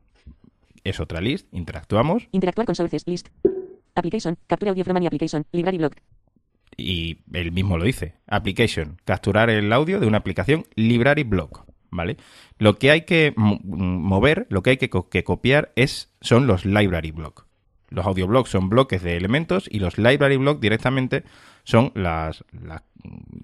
[0.84, 3.28] Es otra list, interactuamos Interactuar con sources list.
[3.94, 4.36] Application.
[4.46, 5.44] Captura audio from any application.
[5.52, 5.96] Library block.
[6.76, 8.14] y él mismo lo dice.
[8.26, 12.16] Application, capturar el audio de una aplicación library block, ¿vale?
[12.58, 16.46] Lo que hay que mo- mover, lo que hay que, co- que copiar es son
[16.46, 17.46] los library block.
[17.92, 21.24] Los audio blocks son bloques de elementos y los library block directamente
[21.64, 22.82] son las, las-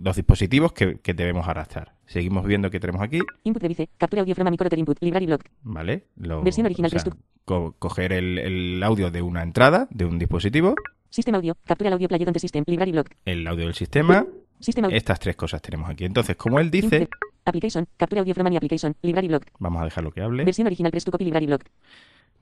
[0.02, 1.94] los dispositivos que, que debemos arrastrar.
[2.06, 3.88] Seguimos viendo que tenemos aquí, Input de vice.
[3.98, 4.96] Captura audio from microter input.
[5.00, 5.44] Library block.
[5.62, 6.04] ¿vale?
[6.16, 10.04] Lo- Versión original o sea, 3 co- coger el, el audio de una entrada, de
[10.04, 10.74] un dispositivo,
[11.10, 11.56] System audio.
[11.64, 12.64] Captura el audio play donde system.
[12.66, 13.08] Library block.
[13.24, 14.26] el audio del sistema,
[14.60, 14.96] System audio.
[14.96, 16.04] estas tres cosas tenemos aquí.
[16.04, 17.08] Entonces, como él dice,
[17.44, 17.86] Application.
[17.96, 18.94] Captura audio from any application.
[19.02, 19.44] Library block.
[19.58, 20.44] vamos a dejarlo que hable.
[20.44, 21.64] Versión original 3 to copy library block.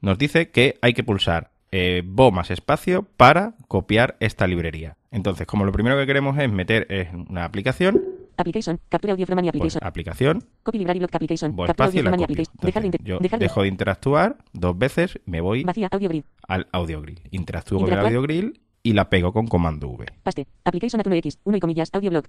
[0.01, 4.97] nos dice que hay que pulsar eh, Bo más espacio para copiar esta librería.
[5.11, 8.03] Entonces, como lo primero que queremos es meter en una aplicación,
[8.39, 8.79] Application.
[8.91, 9.87] Captura audio from any pues application.
[9.89, 11.53] aplicación, Copy library block application.
[11.53, 12.25] Captura espacio y la copio.
[12.25, 12.55] application.
[12.61, 15.89] Dejar de, Entonces, inter- yo dejar de- dejo de interactuar dos veces, me voy Vacía.
[15.91, 16.25] Audio grid.
[16.47, 17.21] al audio grill.
[17.31, 20.05] Interactúo con el audio grill y la pego con comando V.
[20.23, 20.47] Paste.
[20.65, 21.39] Application at 1x.
[21.45, 21.89] 1 y comillas.
[21.95, 22.29] Audio block.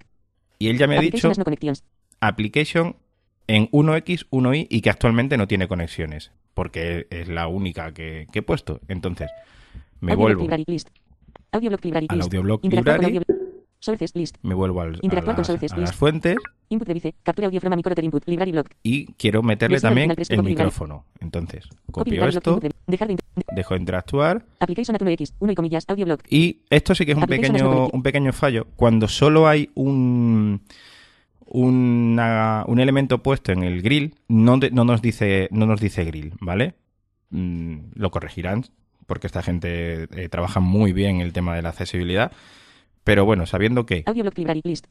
[0.60, 1.73] Y él ya me ha dicho Application no
[2.21, 2.95] application
[3.47, 8.39] en 1X, 1Y y que actualmente no tiene conexiones, porque es la única que, que
[8.39, 8.79] he puesto.
[8.88, 9.29] Entonces,
[10.01, 10.89] me audio vuelvo list.
[11.51, 12.27] Audio block library al list.
[12.27, 13.47] audio block Interactuar con library, audio
[13.79, 14.38] Sources list.
[14.41, 15.88] me vuelvo al- a, Interactuar con las, sources a list.
[15.88, 16.36] las fuentes
[16.69, 17.15] Input de vice.
[17.23, 18.23] Captura audio from a input.
[18.27, 18.69] Library block.
[18.83, 20.49] y quiero meterle también el copy library.
[20.49, 21.05] micrófono.
[21.21, 22.36] Entonces, Copy copio block.
[22.36, 25.33] esto, de- Dejar de inter- de- dejo de interactuar Application at 1x.
[25.39, 25.86] 1 y comillas.
[25.88, 26.21] Audio block.
[26.29, 28.67] y esto sí que es un pequeño, un pequeño fallo.
[28.75, 30.62] Cuando solo hay un,
[31.49, 36.03] una- un elemento puesto en el grill, no, de- no, nos, dice, no nos dice
[36.05, 36.75] grill, ¿vale?
[37.29, 38.63] Mm, lo corregirán
[39.05, 42.31] porque esta gente eh, trabaja muy bien el tema de la accesibilidad.
[43.03, 44.03] Pero bueno, sabiendo que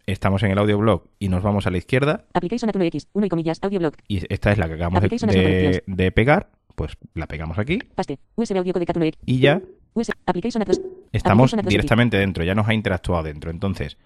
[0.06, 3.08] estamos en el audio blog y nos vamos a la izquierda, 1x.
[3.12, 3.60] 1 y comillas.
[4.08, 8.18] Y esta es la que acabamos de, de- de pegar, pues la pegamos aquí Paste.
[8.36, 9.14] USB audio codec at 1x.
[9.26, 9.60] y ya
[9.92, 10.12] USB.
[10.24, 10.80] Application at 2.
[11.12, 13.50] estamos Application at 2 directamente dentro, ya nos ha interactuado dentro.
[13.50, 13.98] Entonces,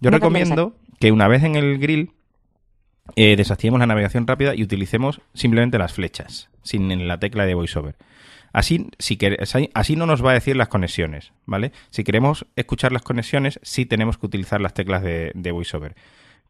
[0.00, 2.12] yo recomiendo que una vez en el grill
[3.16, 7.96] eh, desactivemos la navegación rápida y utilicemos simplemente las flechas, sin la tecla de VoiceOver.
[8.52, 9.16] Así, si
[9.74, 11.72] así- no nos va a decir las conexiones, ¿vale?
[11.90, 15.94] Si queremos escuchar las conexiones, sí tenemos que utilizar las teclas de, de VoiceOver.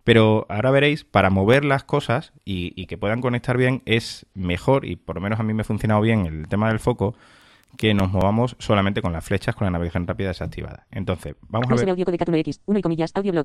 [0.03, 4.87] Pero ahora veréis, para mover las cosas y, y que puedan conectar bien, es mejor,
[4.87, 7.15] y por lo menos a mí me ha funcionado bien el tema del foco,
[7.77, 10.87] que nos movamos solamente con las flechas con la navegación rápida desactivada.
[10.91, 11.91] Entonces, vamos a ver.
[11.91, 13.45] audio codec 1X, 1 y comillas, audio.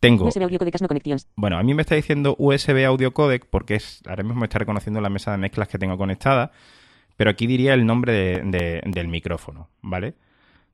[0.00, 1.28] Tengo USB audio codecas no connections.
[1.36, 4.58] Bueno, a mí me está diciendo USB audio codec porque es, ahora mismo me está
[4.58, 6.52] reconociendo la mesa de mezclas que tengo conectada,
[7.16, 10.14] pero aquí diría el nombre de- de- del micrófono, ¿vale?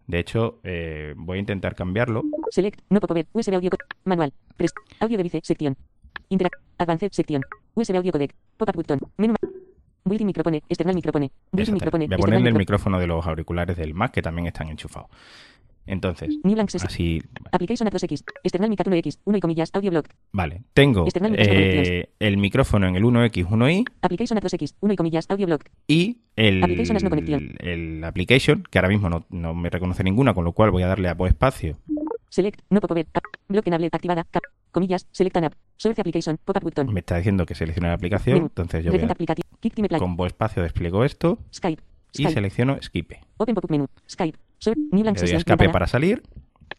[0.08, 2.22] De hecho, eh, voy a intentar cambiarlo.
[2.50, 5.76] Select, no popover, USB audio codec, manual, prest, audio de vice, sección.
[6.28, 7.42] Interact, advanced, sección.
[7.74, 9.34] USB audio codec, pop-up button, menú.
[10.04, 11.72] Built-in micropone, external micropone, Exactamente.
[11.74, 15.08] micropone, Voy a ponerle el micrófono de los auriculares del Mac que también están enchufados.
[15.86, 16.38] Entonces,
[16.84, 20.08] así, Application at 2X, external mic 1X, 1 y comillas, audio block.
[20.32, 20.62] vale.
[20.74, 25.46] Tengo eh, el micrófono en el 1X, 1i Application at 2X, 1 y comillas, audio
[25.46, 25.64] block.
[25.88, 27.56] y el, Application no connection.
[27.58, 30.86] el application, que ahora mismo no, no me reconoce ninguna, con lo cual voy a
[30.86, 31.78] darle a espacio
[32.30, 36.62] Select, no popover, app, block enable, activada, cap, comillas, select an app, source application, pop-up
[36.62, 36.92] button.
[36.92, 38.46] me está diciendo que seleccione la aplicación, Menú.
[38.46, 39.00] entonces yo voy
[39.90, 41.82] a, con voz espacio despliego esto Skype,
[42.14, 43.12] y Skype, selecciono Skip.
[43.36, 46.22] open pop-up menú, Skype, Le doy escape para salir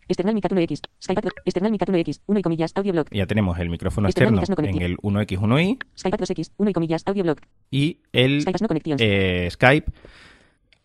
[0.08, 3.08] external mic 1X, Skype, at- external mic 1X, 1 y comillas, audio block.
[3.12, 6.70] y ya tenemos el micrófono externo no en el 1X, 1i Skype at 2X, 1
[6.70, 7.42] y comillas, audio block.
[7.72, 9.92] y el Skype no eh, Skype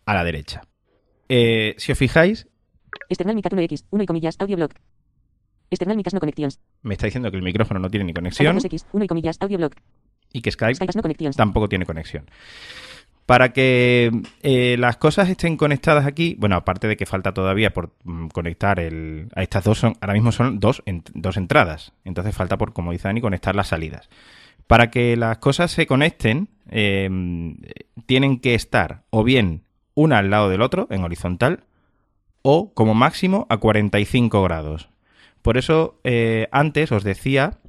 [0.05, 0.61] a la derecha.
[1.27, 2.47] Eh, si os fijáis,
[3.09, 4.73] External mic 1X, 1 y comillas, audio block.
[5.71, 6.59] External micas no connections.
[6.81, 9.37] me está diciendo que el micrófono no tiene ni Skype conexión 2X, 1 y comillas,
[9.39, 9.75] audio block.
[10.33, 12.25] y que Skype no tampoco tiene conexión.
[13.29, 14.09] Para que
[14.41, 18.79] eh, las cosas estén conectadas aquí, bueno, aparte de que falta todavía por mm, conectar
[18.79, 20.81] el, a estas dos, son, ahora mismo son dos,
[21.13, 21.93] dos entradas.
[22.05, 24.09] Entonces falta por, como dice Dani, conectar las salidas.
[24.65, 27.07] Para que las cosas se conecten, eh,
[28.07, 29.61] tienen que estar o bien
[29.93, 31.65] una al lado del otro, en horizontal,
[32.41, 34.89] o como máximo a 45 grados.
[35.43, 37.59] Por eso eh, antes os decía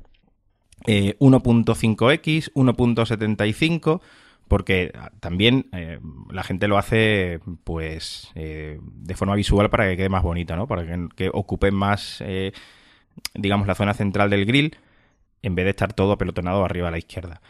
[0.87, 4.01] eh, 1.5x, 1.75,
[4.51, 9.97] porque ah, también eh, la gente lo hace pues eh, de forma visual para que
[9.97, 10.67] quede más bonita, ¿no?
[10.67, 12.53] Para que, que ocupe más, eh,
[13.35, 14.77] digamos, la zona central del grill
[15.43, 17.41] en vez de estar todo apelotonado arriba a la izquierda.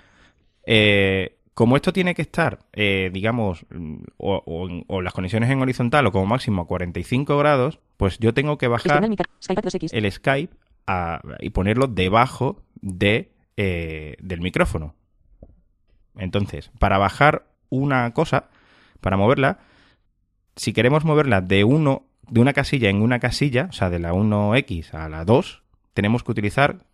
[1.54, 6.06] Como esto tiene que estar, digamos, mm, o, o en- o las conexiones en horizontal
[6.06, 9.64] o como máximo a 45 grados, pues yo tengo que bajar External mic, Skype at
[9.64, 9.88] 2X.
[9.92, 10.54] el Skype
[10.86, 14.94] a- y ponerlo debajo de, del micrófono.
[16.16, 18.48] Entonces, para bajar una cosa,
[19.00, 19.58] para moverla,
[20.56, 24.12] si queremos moverla de uno de una casilla en una casilla, o sea, de la
[24.12, 25.62] 1X a la 2,
[25.94, 26.84] tenemos que utilizar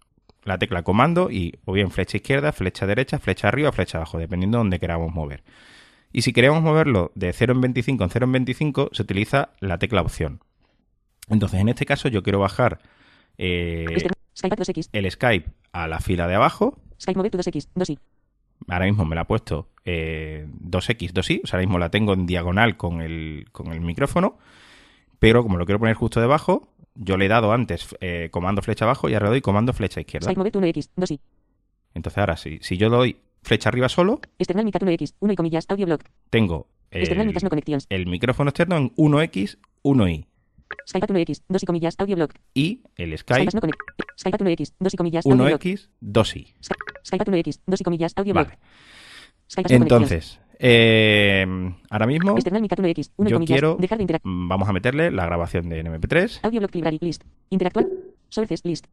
[0.44, 4.58] la tecla comando y o bien flecha izquierda, flecha derecha, flecha arriba, flecha abajo, dependiendo
[4.58, 5.42] de donde queramos mover.
[6.12, 9.78] Y si queremos moverlo de 0 en 25 en 0 en 25, se utiliza la
[9.78, 10.40] tecla opción.
[11.28, 12.78] Entonces, en este caso, yo quiero bajar
[13.38, 14.88] eh, External- Skype at 2X.
[14.92, 16.78] el Skype a la fila de abajo.
[17.00, 17.68] Skype move to 2X.
[17.74, 17.98] 2i.
[18.68, 21.40] Ahora mismo me la ha puesto eh, 2X, 2Y.
[21.44, 24.38] O sea, ahora mismo la tengo en diagonal con el, con el micrófono.
[25.18, 28.84] Pero como lo quiero poner justo debajo, yo le he dado antes eh, comando flecha
[28.84, 30.26] abajo y ahora le doy comando flecha izquierda.
[30.26, 30.90] Skype move to 1X.
[30.96, 31.20] 2i.
[31.94, 35.14] Entonces ahora, si, si yo doy flecha arriba solo, External 1X.
[35.20, 36.04] 1 y comillas, audio block.
[36.30, 37.86] tengo el, connections.
[37.90, 40.26] el micrófono externo en 1X, 1Y.
[40.86, 41.42] Skype 1X.
[41.48, 41.96] 2 y comillas.
[42.54, 43.80] Y el Skype Skype as no connect.
[44.16, 44.72] Skype at 1X.
[44.78, 45.62] 2 y comillas, audio block.
[45.62, 46.54] 1X, 2Y.
[46.60, 46.74] Sky-
[47.04, 47.60] Skype at 1X.
[47.66, 48.48] 2 y comillas, audio block.
[48.48, 48.58] Vale.
[49.68, 51.46] Entonces, eh,
[51.90, 53.12] ahora mismo External mic 1X.
[53.16, 56.40] 1 y yo quiero Dejar de mm, vamos a meterle la grabación de MP3.
[56.42, 57.22] Audio block library list.
[57.50, 57.86] Interactuar.
[58.28, 58.86] Sources list.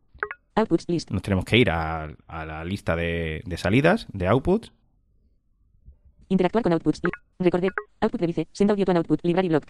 [0.55, 1.09] Outputs list.
[1.09, 4.71] Nos tenemos que ir a, a la lista de, de salidas, de outputs.
[6.29, 7.01] Interactuar con outputs.
[7.39, 7.71] Recorder.
[8.01, 8.47] Output device.
[8.51, 9.19] Send audio to an output.
[9.23, 9.65] Library block.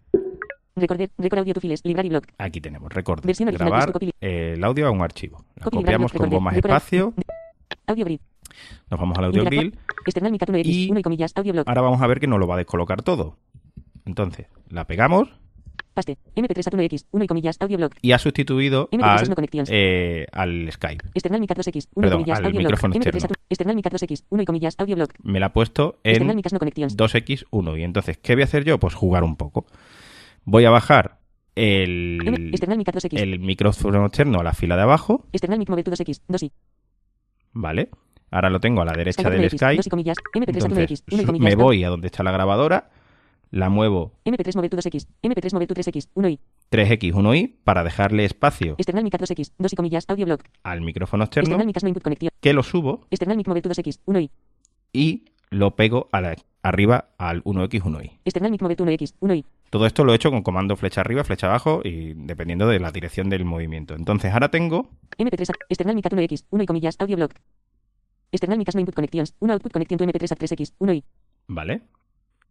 [0.76, 1.12] Recorder.
[1.18, 1.82] Record audio to files.
[1.86, 2.26] Library block.
[2.38, 3.24] Aquí tenemos record.
[3.24, 5.46] Versión original, Grabar eh, el audio a un archivo.
[5.64, 7.14] Lo copiamos con más recorder, espacio.
[7.86, 8.20] Audio grid.
[8.90, 9.66] Nos vamos al audio Interactuar.
[9.72, 9.80] grill.
[10.06, 10.66] External mic 1X.
[10.66, 11.68] Y- 1 y comillas, audio block.
[11.68, 13.38] Ahora vamos a ver que nos lo va a descolocar todo.
[14.06, 15.30] Entonces, la pegamos
[15.94, 16.18] Paste.
[16.36, 17.06] MP3 at 1X.
[17.12, 17.94] 1 y comillas, audio block.
[18.02, 21.06] y ha sustituido MP3 al, eh, al Skype.
[21.14, 21.88] External mic 2X.
[21.94, 22.64] 1 y Perdón, comillas, al audio block.
[22.72, 23.34] micrófono MP3 externo.
[23.36, 24.24] at- External mic 2X.
[24.30, 24.96] 1 y comillas, audio.
[25.22, 26.98] Me la ha puesto en mic no connections.
[26.98, 27.78] 2x1.
[27.80, 28.80] Y entonces, ¿qué voy a hacer yo?
[28.80, 29.68] Pues jugar un poco.
[30.46, 31.20] Voy a bajar
[31.56, 33.20] el, External mic 2X.
[33.20, 35.26] el micrófono externo a la fila de abajo.
[35.32, 36.22] External mic move to 2X.
[36.28, 36.52] 2i.
[37.54, 37.90] ¿Vale?
[38.32, 39.58] Ahora lo tengo a la derecha del 1X.
[39.58, 39.76] Skype.
[39.78, 40.18] 2 y comillas.
[40.34, 41.04] MP3 at Entonces, 1X.
[41.12, 41.46] 1 y su- comillas.
[41.46, 42.90] me voy a donde está la grabadora,
[43.52, 45.08] la muevo MP3 move to 2X.
[45.22, 46.10] MP3 move to 3X.
[46.16, 46.40] 1i.
[46.72, 49.52] 3x, 1y para dejarle espacio External mic 2X.
[49.60, 50.44] 2 y comillas, audio block.
[50.64, 51.60] al micrófono externo,
[52.42, 54.00] que lo subo External mic move to 2X.
[54.08, 54.32] 1i.
[54.92, 58.20] y lo pego a la, arriba al 1X, 1Y.
[58.26, 59.46] External mic mover to 1X, 1Y.
[59.74, 62.92] Todo esto lo he hecho con comando flecha arriba, flecha abajo y dependiendo de la
[62.92, 63.96] dirección del movimiento.
[63.96, 67.34] Entonces ahora tengo MP3 a- external mic at 1X, 1 y comillas, audio block.
[68.32, 71.04] External mic as no input connections, 1 output connection to MP3 a 3X, 1Y.
[71.48, 71.82] ¿Vale?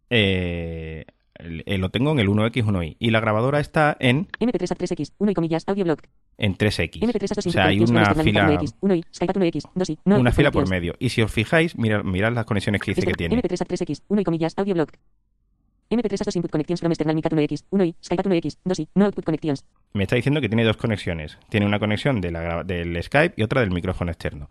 [0.09, 1.05] Eh,
[1.39, 2.97] eh, lo tengo en el 1X, 1Y.
[2.99, 6.01] Y la grabadora está en, MP3 a 3X, 1 y comillas, audio block.
[6.37, 7.01] en 3X.
[7.03, 10.19] MP3 a 2 O sea, hay una fila, 1X, 1Y, Skype at 1X, 2Y, no
[10.19, 10.93] una fila por medio.
[10.99, 13.35] Y si os fijáis, mirad, mirad las conexiones que dice que tiene.
[13.41, 14.91] MP3 a 3X, 1 y comillas, audio block.
[15.95, 18.87] MP3 a 2 input connections from external mic at 1X, 1Y, Skype at 1X, 2Y,
[18.95, 19.65] no output connections.
[19.93, 21.37] Me está diciendo que tiene dos conexiones.
[21.49, 24.49] Tiene una conexión de la gra- del Skype y otra del micrófono externo.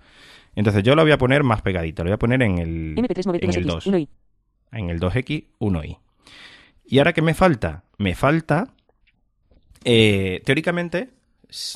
[0.55, 2.05] Entonces yo lo voy a poner más pegadito.
[2.05, 3.86] Lo voy a poner en el, MP3 mover to en el 2X, 2.
[3.86, 4.09] 1Y.
[4.72, 5.99] en el 2X, 1Y.
[6.86, 7.84] ¿Y ahora qué me falta?
[7.99, 8.68] Me falta,
[9.84, 11.11] eh, teóricamente,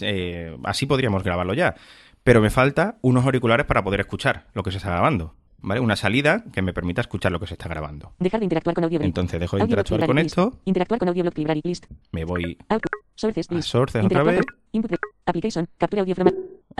[0.00, 1.74] eh, así podríamos grabarlo ya,
[2.22, 5.80] pero me falta unos auriculares para poder escuchar lo que se está grabando, ¿vale?
[5.80, 8.12] Una salida que me permita escuchar lo que se está grabando.
[8.18, 9.00] Dejar de interactuar con audio.
[9.00, 10.26] Entonces dejo de Audio interactuar con list.
[10.26, 11.86] esto, Interactuar con audio block library list.
[12.12, 12.90] me voy Output.
[13.14, 13.68] Sources a list.
[13.68, 14.40] Sources otra vez,
[14.72, 14.90] Input.
[14.90, 15.66] de- Application.
[15.78, 16.28] Captura audio from.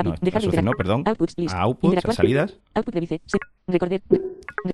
[0.05, 1.55] No, dejar de a no, perdón, Outputs list.
[1.55, 3.21] a Outputs, a salidas, Output revice.
[3.25, 4.03] Se- Recorder.
[4.11, 4.21] Re-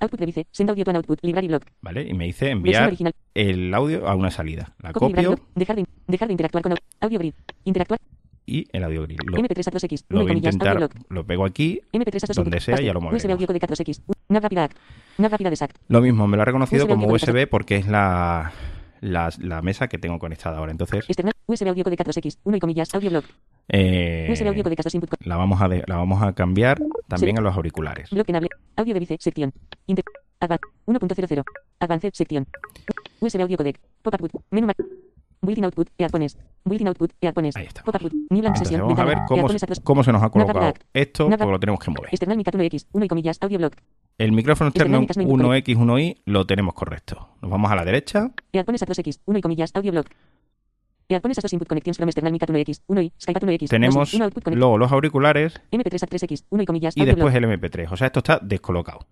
[0.01, 0.45] Output revice.
[0.51, 1.19] Send audio to an output.
[1.23, 1.63] Library block.
[1.81, 2.05] ¿vale?
[2.07, 2.93] Y me dice enviar
[3.33, 4.75] el audio a una salida.
[4.79, 5.39] La Copy copio.
[5.55, 7.33] Dejar de, dejar de interactuar con au- audio grid.
[7.63, 7.99] Interactuar.
[8.45, 9.19] Y el audio grid.
[9.25, 10.05] Lo, MP3 a 2X.
[10.09, 10.33] lo 1 voy a.
[10.33, 12.85] Audio intentar, lo pego aquí, MP3 a 2 donde sea, Paste.
[12.85, 13.31] ya lo USB moveremos.
[13.33, 14.01] audio codec a 2X.
[14.29, 14.75] Nav rápida ACK.
[15.17, 15.73] Nav rápida de SAC.
[15.87, 18.51] Lo mismo, me lo ha reconocido USB como audio USB porque es la,
[19.01, 20.71] la, la mesa que tengo conectada ahora.
[20.71, 21.33] Entonces, External.
[21.45, 22.37] USB audio codec a 2X.
[22.43, 22.93] 1 y comillas.
[22.95, 23.25] Audio block.
[23.69, 25.09] eh, USB audio codec a 2 input.
[25.25, 28.09] la, vamos a de- la vamos a cambiar también a los auriculares.
[28.75, 29.17] Audio de vice.
[29.19, 29.53] Sección.
[29.87, 30.05] Inter.
[30.39, 30.59] Advan.
[30.87, 31.43] 1.00.
[31.79, 32.47] Advanced sección.
[33.19, 33.79] USB audio codec.
[34.01, 34.41] Pop-up.
[34.51, 34.67] Menú
[35.43, 35.89] Built-in output.
[35.97, 36.37] Earphones.
[36.63, 37.11] Built-in output.
[37.21, 37.55] Earphones.
[37.57, 37.83] Ahí está.
[38.29, 38.81] New session.
[38.81, 39.17] vamos a ver
[39.83, 42.09] cómo, se nos ha colocado esto, porque lo tenemos que mover.
[42.11, 42.87] External mic at 1X.
[42.93, 43.37] 1 y comillas.
[43.41, 43.75] Audio block.
[44.17, 47.29] El micrófono externo External mic at 1X, 1Y lo tenemos correcto.
[47.41, 49.19] Nos vamos a la derecha, Earphones a 2X.
[49.25, 49.71] 1 y comillas.
[49.73, 50.07] Audio block.
[51.09, 52.81] Earphones a 2 input connections from external mic at 1X.
[52.87, 53.69] 1 y Skype at 1X.
[53.69, 54.59] tenemos 1 output connect.
[54.59, 56.45] luego los auriculares MP3 a 3X.
[56.49, 56.93] 1 y comillas.
[56.95, 57.91] y después el MP3.
[57.91, 59.05] O sea, esto está descolocado.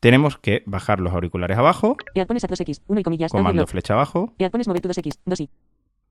[0.00, 2.82] Tenemos que bajar los auriculares abajo, Earphones a 2X.
[2.86, 3.32] 1 y comillas.
[3.32, 5.18] Comando flecha abajo, Earphones mover to 2X.
[5.26, 5.48] 2y.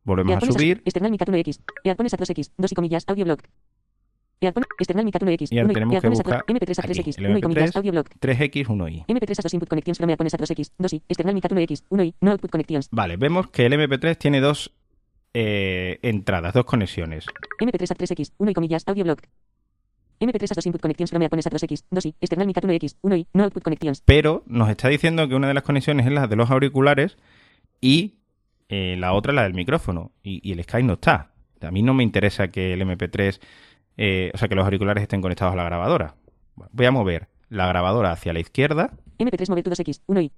[0.04, 1.62] volvemos a subir External mic at 1X.
[1.84, 2.52] Earphones a 2X.
[2.58, 3.04] 2 y comillas.
[3.08, 3.44] Audio block.
[4.80, 5.52] External mic at 1X.
[5.52, 7.18] Y ahora 1 y tenemos que buscar MP3 a aquí, 3X.
[7.18, 7.72] el 1 y comillas.
[7.72, 7.78] MP3.
[7.78, 8.10] Audio block.
[8.20, 9.06] 3X, 1Y.
[9.08, 10.72] MP3 a 2 input connections from Earphones a 2X.
[10.78, 11.02] 2y.
[11.08, 11.84] External mic at 1X.
[11.90, 12.16] 1y.
[12.22, 12.90] No output connections.
[12.92, 14.74] Vale, vemos que el MP3 tiene dos
[15.34, 17.26] eh, entradas, dos conexiones.
[17.60, 18.34] MP3 a 3X.
[18.38, 18.84] 1 y comillas.
[18.86, 19.24] Audio block.
[20.20, 21.84] MP3 a 2 input connections from Earphones a 2X.
[21.92, 22.16] 2y.
[22.22, 22.98] External mic at 1X.
[23.02, 23.28] 1y.
[23.34, 24.02] No output connections.
[24.02, 27.18] Pero nos está diciendo que una de las conexiones es la de los auriculares
[27.82, 28.16] y
[28.70, 30.12] eh, la otra la del micrófono.
[30.24, 31.32] Y, y el Skype no está.
[31.62, 33.40] A mí no me interesa que el MP3,
[33.98, 36.16] eh, o sea, que los auriculares estén conectados a la grabadora.
[36.72, 40.02] Voy a mover la grabadora hacia la izquierda MP3 mover to 2X.
[40.08, 40.32] 1y.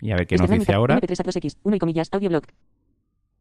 [0.00, 1.00] y a ver qué nos dice ahora.
[1.00, 1.56] MP3 a 2X.
[1.62, 2.08] 1 y comillas.
[2.12, 2.46] Audio block.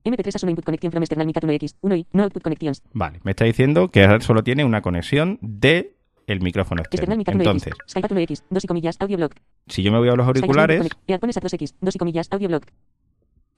[0.04, 1.76] MP3 a 1 input connection from external mic at 1X.
[1.82, 2.06] 1y.
[2.14, 2.82] No output connections.
[2.94, 5.96] Vale, me está diciendo que ahora solo tiene una conexión de
[6.28, 7.14] el micrófono externo.
[7.16, 7.40] External mic at 1X.
[7.40, 8.44] Entonces, Skype at 1X.
[8.50, 8.98] 2 y comillas.
[9.00, 9.36] Audio block.
[9.68, 11.76] si yo me voy a los auriculares, Earphones a 2X.
[11.82, 12.28] 2 y comillas.
[12.32, 12.66] Audio block.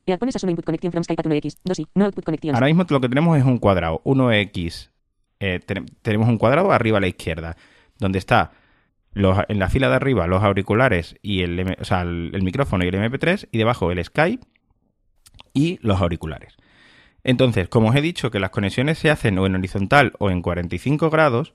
[0.06, 1.58] Earphones a 1 input connection from Skype at 1X.
[1.64, 1.88] 2 y.
[1.96, 2.56] No output connections.
[2.56, 4.90] ahora mismo lo que tenemos es un cuadrado, 1X.
[5.42, 7.56] eh, ten- tenemos un cuadrado arriba a la izquierda,
[7.98, 8.52] donde está
[9.14, 12.84] los, en la fila de arriba los auriculares y el, o sea, el, el micrófono
[12.84, 14.46] y el MP3, y debajo el Skype
[15.54, 16.58] y los auriculares.
[17.24, 20.42] Entonces, como os he dicho que las conexiones se hacen o en horizontal o en
[20.42, 21.54] 45 grados,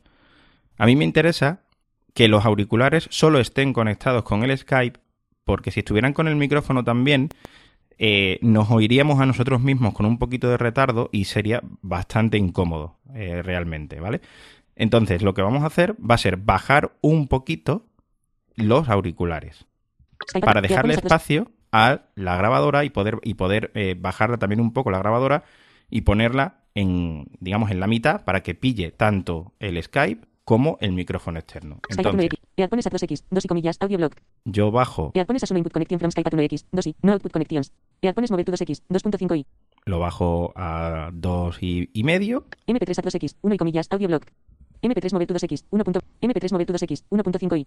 [0.77, 1.63] a mí me interesa
[2.13, 5.01] que los auriculares solo estén conectados con el Skype,
[5.45, 7.31] porque si estuvieran con el micrófono también,
[7.99, 12.99] eh, nos oiríamos a nosotros mismos con un poquito de retardo y sería bastante incómodo
[13.15, 14.21] eh, realmente, ¿vale?
[14.77, 17.87] Entonces, lo que vamos a hacer va a ser bajar un poquito
[18.57, 19.67] los auriculares
[20.41, 24.39] para dejarle Earphones a 2 espacio a la grabadora y poder, y poder eh, bajarla
[24.39, 25.43] también un poco la grabadora
[25.91, 30.93] y ponerla en, digamos, en la mitad para que pille tanto el Skype como el
[30.93, 31.81] micrófono externo.
[31.89, 32.39] Entonces, 1X.
[32.57, 33.25] Earphones a 2X.
[33.31, 33.77] 2 y comillas.
[33.81, 34.15] Audio block.
[34.45, 36.67] yo bajo, Earphones a 1 input connection from Skype at 1X.
[36.71, 36.97] 2 y.
[37.03, 37.73] No output connections.
[38.03, 38.83] Earphones mover to 2X.
[38.89, 39.47] 2.5y.
[39.87, 43.37] lo bajo a dos y, y medio MP3 a 2X.
[43.43, 43.89] 1 y comillas.
[43.91, 44.27] Audio block.
[44.83, 45.65] MP3 mover to 2X.
[45.71, 45.83] 1.
[45.85, 47.05] punto- MP3 mover to 2X.
[47.11, 47.67] 1.5y.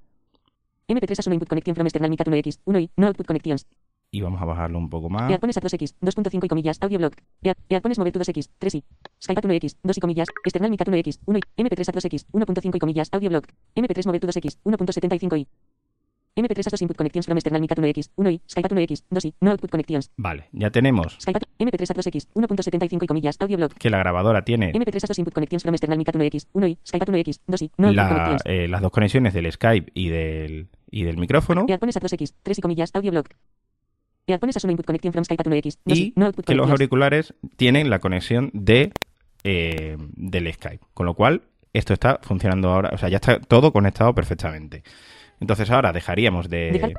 [0.87, 2.59] MP3 a 1 input connection from external mic at 1X.
[2.65, 2.89] 1y.
[2.95, 3.65] No output connections.
[4.11, 5.29] Y vamos a bajarlo un poco más.
[5.29, 5.95] Earphones a 2X.
[6.01, 6.79] 2.5 y comillas.
[6.79, 8.49] To 2X.
[8.59, 8.83] 3y.
[9.19, 9.75] Skype at 1X.
[9.83, 10.27] 2 y comillas.
[10.45, 11.19] External mic at 1X.
[11.25, 11.41] 1 y.
[11.63, 12.25] MP3 a 2X.
[12.31, 13.09] 1.5 y comillas.
[13.11, 13.47] Audio block.
[13.75, 14.59] MP3 mover to 2X.
[14.63, 15.47] 1.75y.
[16.37, 18.11] MP3 a 2 input connections from external mic at 1X.
[18.15, 18.41] 1y.
[18.47, 19.03] Skype at 1X.
[19.09, 19.33] 2 y.
[19.41, 20.11] No output connections.
[20.17, 22.27] Vale, ya tenemos Skype at MP3 a 2X.
[22.33, 23.37] 1.75 y comillas.
[23.41, 23.73] Audio block.
[23.73, 26.47] que la grabadora tiene MP3 a 2 input connections from external mic at 1X.
[26.53, 26.77] 1y.
[26.83, 27.39] Skype at 1X.
[27.45, 27.71] 2 y.
[27.77, 28.41] No output la- connections.
[28.45, 31.65] eh, las dos conexiones del Skype y del, y del micrófono.
[31.67, 33.11] Earpones a 2X, 3 y comillas, audio
[34.27, 34.35] blog.
[34.35, 37.33] Earpones a solo input connection from Skype a 1X, 2 y no que los auriculares
[37.55, 38.91] tienen la conexión de
[39.43, 40.83] eh, del Skype.
[40.93, 44.83] Con lo cual, esto está funcionando ahora, o sea, ya está todo conectado perfectamente.
[45.39, 46.71] Entonces ahora dejaríamos de...
[46.71, 46.93] Dejar.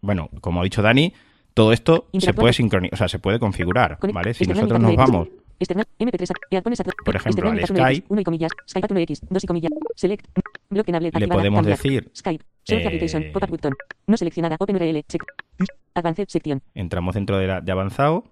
[0.00, 1.12] Bueno, como ha dicho Dani,
[1.54, 4.34] todo esto se puede sincronizar, o sea, se puede configurar, ¿vale?
[4.34, 8.06] Si nosotros nos vamos 1X, External, MP3, Earpones a Por ejemplo, al 1X, Skype.
[8.08, 10.26] 1 y comillas, Skype a 1X, 2 y comillas, select,
[10.70, 13.72] block enable, le podemos decir, Skype, select eh, application, pop-up button,
[14.06, 15.22] no seleccionada, open URL, check,
[15.94, 18.24] advanced section, entramos dentro de, la- de avanzado,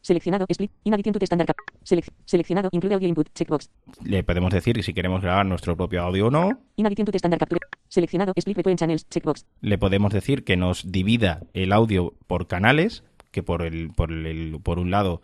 [0.00, 3.70] seleccionado, split, in addition to standard cap, selec- seleccionado, include audio input, checkbox,
[4.04, 7.38] le podemos decir si queremos grabar nuestro propio audio o no, in addition to standard
[7.40, 12.46] capture, seleccionado, split between channels, checkbox, le podemos decir que nos divida el audio por
[12.46, 15.20] canales, que por el, por el, por un lado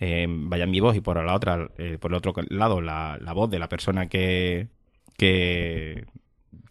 [0.00, 3.32] eh, vaya mi voz y por la otra, eh, por el otro lado la, la
[3.32, 4.68] voz de la persona que,
[5.16, 6.06] que,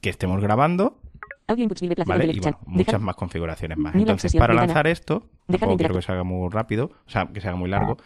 [0.01, 0.99] que estemos grabando,
[1.47, 2.31] audio inputs ¿vale?
[2.31, 3.95] Y bueno, muchas más configuraciones más.
[3.95, 7.47] Entonces, para lanzar esto, tampoco quiero que se haga muy rápido, o sea, que se
[7.47, 7.97] haga muy largo.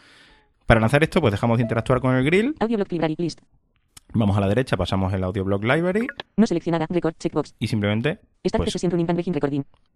[0.65, 3.41] Para lanzar esto, pues dejamos de interactuar con el grill, audio block library, list,
[4.13, 8.19] vamos a la derecha, pasamos el audio block library no seleccionada, record, checkbox, y simplemente
[8.51, 8.75] Pues-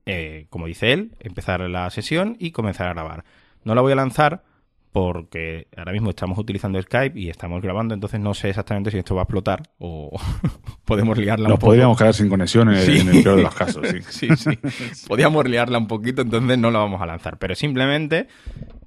[0.06, 3.24] eh, como dice él, empezar la sesión y comenzar a grabar.
[3.64, 4.44] No la voy a lanzar
[4.92, 9.16] porque ahora mismo estamos utilizando Skype y estamos grabando, entonces no sé exactamente si esto
[9.16, 10.20] va a explotar o
[10.86, 11.70] podemos liarla un Nos poco.
[11.72, 13.00] podríamos quedar sin conexión en, Sí.
[13.00, 14.02] en el peor de los casos, sí.
[14.10, 14.60] sí, sí.
[15.08, 17.38] Podíamos liarla un poquito, entonces no la vamos a lanzar.
[17.40, 18.28] Pero simplemente,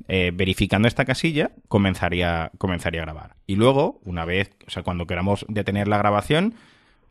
[0.09, 3.37] eh, verificando esta casilla, comenzaría, comenzaría a grabar.
[3.47, 6.55] Y luego, una vez, o sea, cuando queramos detener la grabación,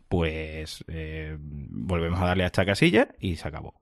[0.07, 3.73] pues eh, volvemos a darle a esta casilla y se acabó.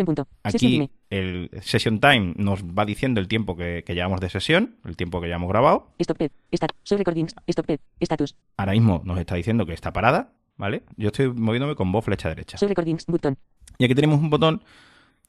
[0.00, 4.28] En punto, Aquí el session time nos va diciendo el tiempo que, que llevamos de
[4.30, 5.88] sesión, el tiempo que llevamos grabado.
[5.98, 9.92] stop ped, start, show recordings, stop ped, status, Ahora mismo nos está diciendo que está
[9.92, 10.82] parada, ¿vale?
[10.96, 12.58] Yo estoy moviéndome con voz flecha derecha.
[12.58, 13.36] show recordings, button,
[13.78, 14.62] Y aquí tenemos un botón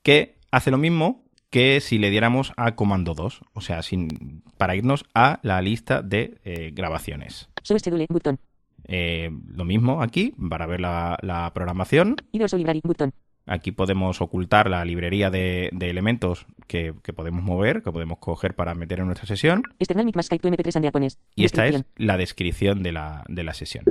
[0.04, 4.76] que hace lo mismo que si le diéramos a comando 2, o sea, sin, para
[4.76, 7.50] irnos a la lista de eh, grabaciones.
[7.64, 8.40] show schedule, button,
[8.88, 12.18] Eh, lo mismo aquí, para ver la, la programación.
[12.34, 13.14] Library, button,
[13.48, 18.56] Aquí podemos ocultar la librería de, de elementos que, que podemos mover, que podemos coger
[18.56, 19.62] para meter en nuestra sesión.
[19.78, 23.24] external mic más Skype to MP3 and Earpones, Y esta es la descripción de la,
[23.28, 23.86] de la sesión.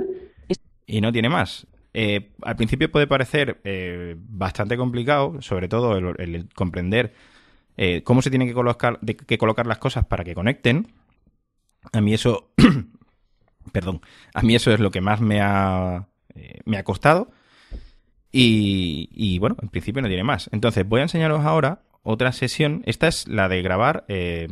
[0.49, 1.67] Es- Y no tiene más.
[1.93, 7.13] Eh, al principio puede parecer eh, bastante complicado, sobre todo el, comprender
[7.77, 10.91] eh, cómo se tienen que colocar, de- que colocar las cosas para que conecten.
[11.93, 12.49] A mí eso,
[13.71, 14.01] perdón,
[14.33, 16.07] a mí eso es lo que más me ha,
[16.65, 17.31] me ha costado.
[18.37, 20.49] Y, y, bueno, en principio no tiene más.
[20.51, 22.83] Entonces voy a enseñaros ahora otra sesión.
[22.85, 24.47] Esta es la de grabar, eh,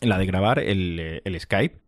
[0.00, 1.78] la de grabar el, eh, el Skype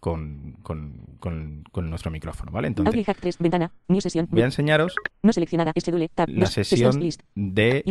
[0.00, 2.66] con, con- con- con nuestro micrófono, ¿vale?
[2.68, 6.46] audio Entonces hack 3, ventana, new session, voy a enseñaros no seleccionada, schedule, tab, la
[6.46, 7.82] sesión list, de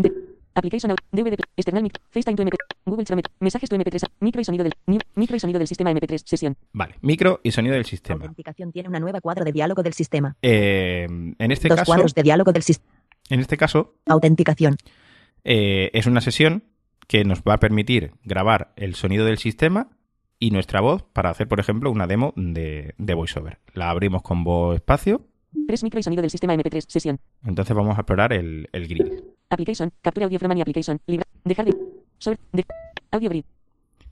[0.55, 4.45] Application out, DVD, external mic, FaceTime to MP, Google Chrome, mensajes to MP3, micro y
[4.45, 7.83] sonido del, new- micro y sonido del sistema MP3, sesión, Vale, micro y sonido del
[7.85, 8.21] sistema.
[8.21, 10.37] Autenticación tiene una nueva cuadro de diálogo del sistema.
[10.41, 12.93] Eh, en este Dos caso, cuadros de diálogo del sistema.
[13.29, 14.77] en este caso Autenticación.
[15.43, 16.63] eh, es una sesión
[17.07, 19.89] que nos va a permitir grabar el sonido del sistema
[20.39, 23.59] y nuestra voz para hacer, por ejemplo, una demo de, de VoiceOver.
[23.73, 25.27] La abrimos con voz espacio,
[25.67, 29.23] Press micro y sonido del sistema MP3, sesión, entonces vamos a explorar el, el grill.
[29.49, 31.75] Application, captura audio from any application, libra, dejar de,
[32.17, 32.65] sobre, de,
[33.11, 33.45] audio grid,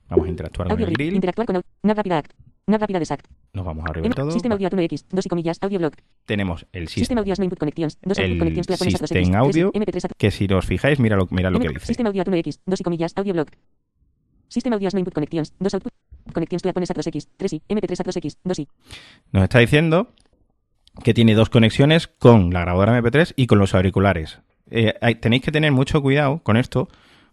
[0.09, 2.33] Vamos a interactuar con el grill, interactuar con, nav rápida act,
[2.67, 4.31] nav rápida de SACT, nos vamos arriba de M- todo.
[4.31, 7.57] sistema audio a 1X, dos y comillas, audio block, Tenemos el sistema audio no input
[7.57, 9.73] connections, dos el output connections to Earpones a 2X, system 3, audio.
[9.73, 11.85] MP3 a que si os fijáis, mira lo, mira lo que dice.
[11.87, 13.49] Sistema audio a 1X, dos y comillas, audio block.
[14.49, 15.93] Sistema audio no input connections, dos output
[16.31, 18.67] connections to Earpones a 2X, 3 y MP3 a 2X, 2 y
[19.31, 20.13] Nos está diciendo
[21.03, 24.39] que tiene dos conexiones con la grabadora MP3 y con los auriculares.
[24.75, 26.87] Eh, tenéis que tener mucho cuidado con esto,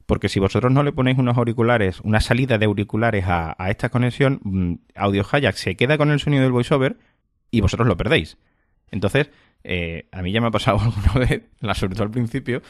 [0.06, 3.88] porque si vosotros no le ponéis unos auriculares, una salida de auriculares a, a esta
[3.88, 6.98] conexión, mm, Audio Hijack se queda con el sonido del voiceover
[7.50, 8.36] y vosotros lo perdéis.
[8.90, 9.30] Entonces,
[9.64, 12.60] eh, a mí ya me ha pasado alguna vez, la- sobre todo al principio,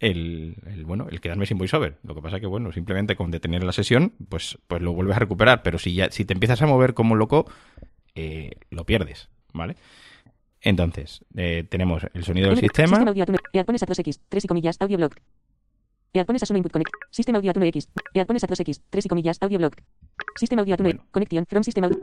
[0.00, 0.56] el,
[0.86, 1.96] bueno, el quedarme sin voiceover.
[2.04, 5.20] Lo que pasa que, bueno, simplemente con detener la sesión, pues, pues lo vuelves a
[5.20, 5.62] recuperar.
[5.62, 7.46] Pero si ya, si te empiezas a mover como loco,
[8.14, 9.76] eh, lo pierdes, ¿vale?
[10.64, 12.96] Entonces, eh, tenemos el sonido del sistema.
[12.96, 15.16] Sistema audio a 1 Earpones a 2X, 3 y comillas, audio block.
[16.14, 16.90] Earpones a input connect.
[17.10, 19.76] Sistema audio a 1X, Earpones a 2X, 3 y comillas, audio block.
[20.36, 21.06] Sistema audio a 1 Bueno.
[21.10, 21.98] Connection from system audio.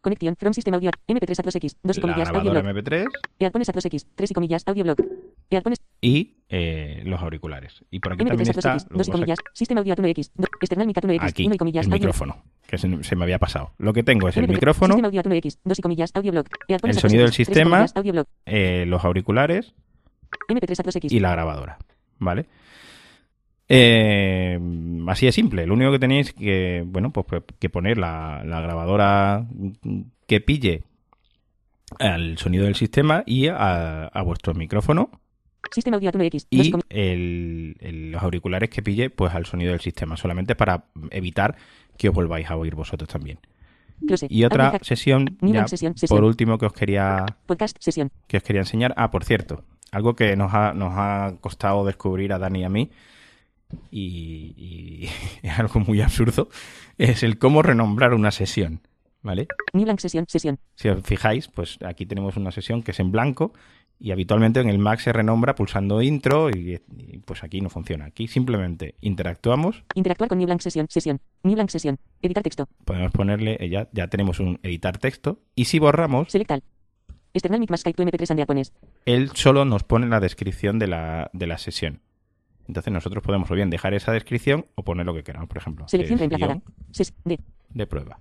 [0.00, 0.90] Connection from system audio.
[1.08, 2.76] MP3 a 2X, 2 y la comillas, audio grabadora block.
[2.86, 3.06] MP3
[3.38, 4.84] Earpones a 2X, 3 y comillas, audio
[6.00, 7.84] y eh, los auriculares.
[7.90, 9.80] Y por aquí también MP3 a está 2X, lo 2 y que pasa comillas, sistema
[9.80, 12.42] audio a 1X, do- external mic a 1X, aquí, 1 y comillas, el audio micrófono,
[12.66, 13.72] que se, se me había pasado.
[13.78, 16.32] Lo que tengo es el MP3, micrófono, Sistema audio a 1X, 2 y comillas, audio
[16.32, 16.48] block.
[16.68, 17.86] Earpones El sonido 2X, del 3 y sistema.
[17.88, 19.74] comillas, eh, los auriculares
[20.48, 21.12] MP3 a 2X.
[21.12, 21.78] y la grabadora,
[22.18, 22.46] ¿vale?
[23.72, 24.58] Eh,
[25.06, 25.64] así de simple.
[25.66, 29.46] Lo único que tenéis que, bueno, pues pues, que poner la, la grabadora
[30.26, 30.82] que pille
[31.98, 35.10] al sonido del sistema y a, a vuestro micrófono
[35.72, 36.46] Sistema audio A1X.
[36.50, 40.56] dos y comi- el- el- los auriculares que pille pues al sonido del sistema, solamente
[40.56, 41.54] para evitar
[41.96, 43.38] que os volváis a oír vosotros también.
[44.30, 45.66] Y otra sesión, ya
[46.08, 47.24] por último que os quería
[48.26, 48.94] que os quería enseñar.
[48.96, 49.62] Ah, por cierto,
[49.92, 52.90] algo que nos ha, nos ha costado descubrir a Dani y a mí,
[53.90, 55.08] y, y
[55.46, 56.48] es algo muy absurdo,
[56.98, 58.80] es el cómo renombrar una sesión,
[59.22, 59.48] ¿vale?
[59.72, 60.24] New Blank sesión.
[60.28, 60.58] Sesión.
[60.74, 63.52] Si os fijáis, pues aquí tenemos una sesión que es en blanco
[64.02, 68.06] y habitualmente en el Mac se renombra pulsando intro y, y, pues aquí no funciona.
[68.06, 70.86] Aquí simplemente interactuamos, Interactuar con New Blank sesión.
[70.88, 71.20] Sesión.
[71.42, 71.98] New Blank sesión.
[72.22, 72.66] Editar texto.
[72.84, 76.62] podemos ponerle, eh, ya, ya tenemos un editar texto y si borramos, Select all.
[77.32, 78.72] External mic más Skype to MP3 and Airpones.
[79.06, 82.00] él solo nos pone la descripción de la, de la sesión.
[82.70, 85.88] Entonces nosotros podemos o bien dejar esa descripción o poner lo que queramos, por ejemplo.
[85.88, 86.60] Selección reemplazada.
[87.74, 87.86] De.
[87.88, 88.20] prueba.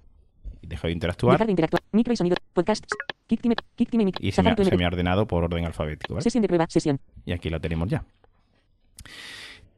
[0.64, 1.84] Dejo de interactuar Dejar de interactuar.
[1.92, 2.36] Micro y sonido.
[2.54, 2.84] Podcast.
[3.28, 3.56] Kick time.
[3.76, 4.84] Kick time y se me, ha, se me MP3.
[4.84, 6.16] ha ordenado por orden alfabético.
[6.16, 6.24] ¿vale?
[6.24, 6.66] Sesión de prueba.
[6.68, 7.00] Sesión.
[7.26, 8.04] Y aquí lo tenemos ya.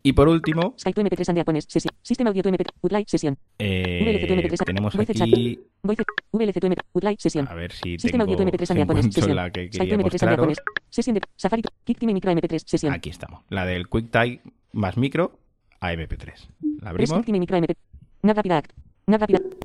[0.04, 1.66] Y por último, Skype to MP3 and Airpones.
[1.68, 1.94] Sesión.
[2.02, 2.66] Sistema audio to MP3.
[2.82, 3.08] Woodlight.
[3.10, 3.38] Sesión.
[3.60, 4.66] eh, VLC to MP3.
[4.66, 5.60] tenemos aquí.
[5.84, 6.82] VLC to MP3.
[6.94, 7.20] Woodlight.
[7.20, 7.48] Sesión.
[7.50, 9.06] a ver si Sistema audio to MP3 si and Airpones.
[9.06, 9.36] encuentro Sesión.
[9.36, 10.40] la que Skype quería to MP3 and mostraros.
[10.40, 10.58] Airpones.
[10.90, 11.62] Sesión de Safari.
[12.00, 12.64] time micro a MP3.
[12.66, 12.94] Sesión.
[12.94, 13.42] Aquí estamos.
[13.50, 14.40] La del QuickTime
[14.74, 15.40] más micro
[15.80, 16.34] a MP3.
[16.82, 17.76] La abrimos, Kick time micro a MP3.
[18.24, 18.72] Nav rápida act.
[19.08, 19.40] Nav rápida.
[19.40, 19.62] Kick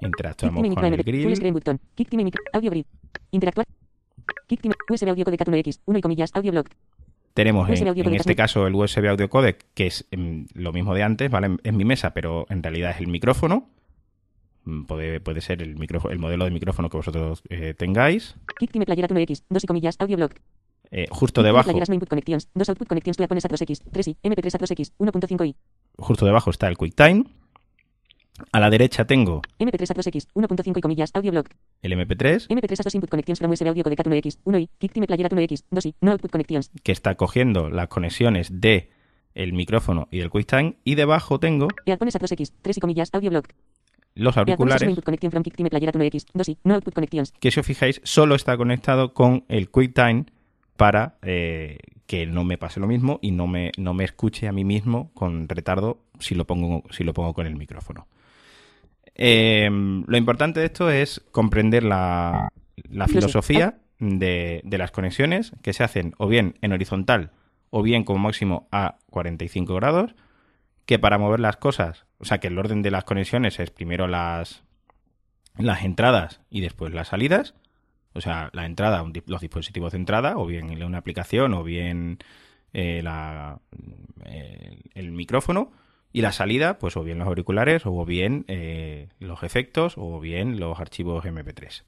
[0.00, 1.22] interactuamos con el MP3.
[1.22, 2.86] Full grill.
[3.30, 3.66] Interactuar.
[4.88, 5.80] USB audio codec 1X.
[5.84, 6.30] 1 y comillas.
[6.34, 6.70] Audio block.
[7.34, 11.02] Tenemos en, en este caso el USB audio codec, que es em, lo mismo de
[11.02, 11.58] antes, ¿vale?
[11.64, 13.68] Es mi mesa, pero en realidad es el micrófono.
[14.64, 18.36] Mm, Puede, puede ser el, micrófono, el modelo de micrófono que vosotros eh, tengáis.
[18.58, 19.44] Kick playera 1X.
[19.50, 19.96] 2 y comillas.
[19.98, 20.32] Audio block.
[20.90, 22.48] Eh, justo debajo, playeras no input connections.
[22.54, 23.82] 2 output connections to Airpones a 2X.
[23.90, 24.16] 3i.
[24.22, 24.92] MP3 a 2X.
[24.98, 25.54] 1.5i.
[25.98, 27.24] justo debajo está el QuickTime.
[28.52, 30.28] A la derecha tengo MP3 a 2X.
[30.34, 31.10] 1.5 y comillas.
[31.14, 31.48] Audio block.
[31.82, 34.38] el MP3, MP3 a 2 input connections from USB audio codec 1X.
[34.44, 34.68] 1i.
[34.78, 35.64] Kick time playera 1X.
[35.70, 35.94] 2i.
[36.00, 36.70] No output connections.
[36.82, 38.90] que está cogiendo las conexiones de
[39.34, 40.76] el micrófono y del QuickTime.
[40.84, 42.52] Y debajo tengo Airpones a 2X.
[42.62, 43.10] 3 y comillas.
[43.12, 43.48] Audio block.
[44.14, 46.26] los Airpones a 2 auriculares, input connection from Kick time playera 1X.
[46.34, 46.58] 2i.
[46.64, 47.32] No output connections.
[47.40, 50.26] que si os fijáis, solo está conectado con el QuickTime
[50.76, 54.52] para eh, que no me pase lo mismo y no me, no me escuche a
[54.52, 58.06] mí mismo con retardo si lo pongo, si lo pongo con el micrófono.
[59.14, 62.48] Eh, lo importante de esto es comprender la,
[62.90, 67.30] la filosofía de, de las conexiones que se hacen o bien en horizontal
[67.70, 70.14] o bien como máximo a 45 grados,
[70.84, 74.06] que para mover las cosas, o sea que el orden de las conexiones es primero
[74.06, 74.62] las,
[75.58, 77.54] las entradas y después las salidas,
[78.16, 82.18] o sea, la entrada, los dispositivos de entrada, o bien una aplicación, o bien
[82.72, 83.60] eh, la,
[84.24, 85.70] eh, el micrófono,
[86.12, 90.58] y la salida, pues o bien los auriculares, o bien eh, los efectos, o bien
[90.58, 91.82] los archivos MP3.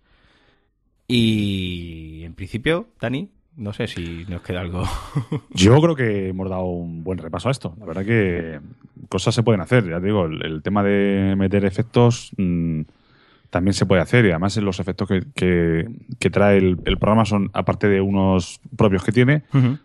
[1.07, 4.85] Y en principio, Dani, no sé si nos queda algo.
[5.51, 7.75] Yo creo que hemos dado un buen repaso a esto.
[7.81, 8.61] La verdad que
[9.09, 9.89] cosas se pueden hacer.
[9.89, 12.83] Ya te digo, el, el tema de meter efectos mm,
[13.51, 14.25] también se puede hacer.
[14.27, 15.89] Y además los efectos que, que-
[16.19, 19.43] que trae el, el programa son, aparte de unos propios que tiene,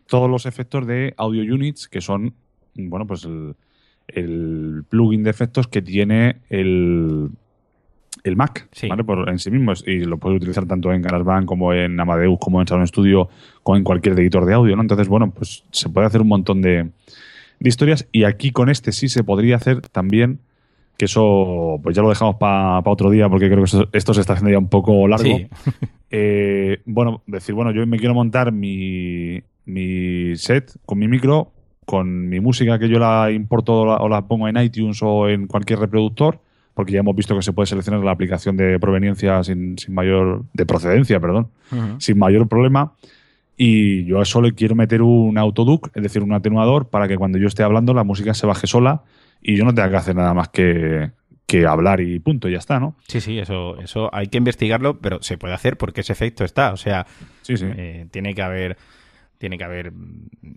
[0.08, 2.34] todos los efectos de Audio Units, que son,
[2.76, 3.56] bueno, pues el,
[4.08, 7.30] el plugin de efectos que tiene el,
[8.24, 8.88] el Mac, Sí.
[8.88, 9.04] ¿vale?
[9.04, 9.74] Por, en sí mismo.
[9.86, 13.30] Y lo puedes utilizar tanto en GarageBand como en Amadeus, como en Sound Studio,
[13.64, 14.82] como en cualquier editor de audio, ¿no?
[14.82, 16.90] Entonces, bueno, pues se puede hacer un montón de,
[17.60, 18.08] de historias.
[18.12, 20.40] Y aquí con este sí se podría hacer también,
[20.98, 24.22] que eso pues ya lo dejamos para otro día, porque creo que esto, esto se
[24.22, 25.26] está haciendo ya un poco largo.
[25.26, 25.48] Sí.
[26.16, 31.52] Eh, bueno, decir, bueno, yo me quiero montar mi, mi set con mi micro,
[31.88, 35.28] con mi música que yo la importo o la, o la pongo en iTunes o
[35.28, 36.40] en cualquier reproductor,
[36.76, 40.44] porque ya hemos visto que se puede seleccionar la aplicación de proveniencia sin, sin mayor,
[40.54, 41.50] de procedencia, perdón,
[41.98, 42.94] sin mayor problema.
[43.58, 47.18] Y yo a eso le quiero meter un autoduc, es decir, un atenuador, para que
[47.18, 49.02] cuando yo esté hablando la música se baje sola
[49.44, 51.12] y yo no tenga que hacer nada más que,
[51.46, 52.96] que hablar y punto, y ya está, ¿no?
[53.08, 56.72] Sí, sí, eso, eso hay que investigarlo, pero se puede hacer porque ese efecto está.
[56.74, 57.06] O sea,
[57.42, 57.66] Sí, sí.
[57.70, 58.78] Eh, tiene que haber
[59.38, 59.92] tiene que haber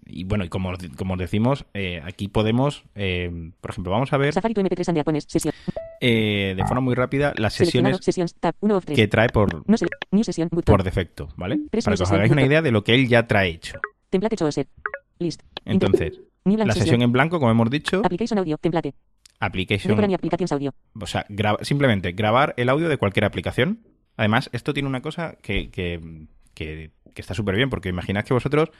[0.06, 4.16] y bueno y como, como os decimos eh, aquí podemos eh, por ejemplo vamos a
[4.16, 5.24] ver Safari to MP3 and Airpones.
[5.28, 5.52] Sesión.
[6.00, 8.36] eh, de forma muy rápida las sesiones Sesiones.
[8.36, 8.54] Tab.
[8.60, 8.94] 1 of 3.
[8.94, 9.76] que trae por, No
[10.12, 10.22] New
[10.64, 13.48] por defecto vale para que os hagáis una idea de lo que él ya trae
[13.48, 14.68] hecho Template Chosen.
[15.18, 15.42] List.
[15.64, 16.20] entonces
[16.54, 16.84] la sesión.
[16.84, 18.56] sesión en blanco como hemos dicho Application audio.
[18.58, 18.94] Template.
[19.40, 20.74] application applications audio.
[21.00, 23.80] o sea graba- simplemente grabar el audio de cualquier aplicación
[24.16, 28.34] además esto tiene una cosa que, que, que- que está súper bien porque imaginad que
[28.34, 28.70] vosotros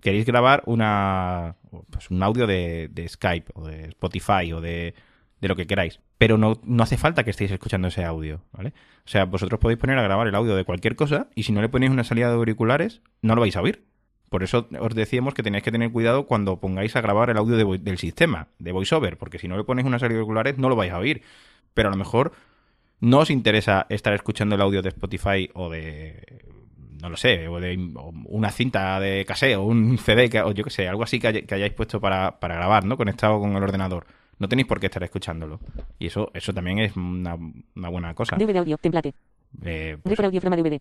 [0.00, 1.56] queréis grabar una
[1.90, 4.94] pues un audio de, de Skype o de Spotify o de,
[5.40, 6.00] de lo que queráis.
[6.18, 8.70] Pero no, no hace falta que estéis escuchando ese audio, ¿vale?
[9.04, 11.60] O sea, vosotros podéis poner a grabar el audio de cualquier cosa y si no
[11.60, 13.84] le ponéis una salida de auriculares, no lo vais a oír.
[14.28, 17.56] Por eso os decíamos que tenéis que tener cuidado cuando pongáis a grabar el audio
[17.56, 20.68] de del sistema, de VoiceOver, porque si no le ponéis una salida de auriculares no
[20.68, 21.22] lo vais a oír.
[21.74, 22.32] Pero a lo mejor
[23.00, 26.44] no os interesa estar escuchando el audio de Spotify o de
[27.00, 27.78] no lo sé, o de
[28.24, 31.28] una cinta de cassette o un CD, que- o yo qué sé, algo así que,
[31.28, 32.96] hay- hayáis puesto para, para grabar, ¿no?
[32.96, 34.04] Conectado con el ordenador.
[34.40, 35.60] No tenéis por qué estar escuchándolo.
[36.00, 37.36] Y eso, eso también es una,
[37.88, 38.34] buena cosa.
[38.36, 39.14] DVD audio, template.
[39.64, 40.80] Eh, pues, Record audio from a DVD.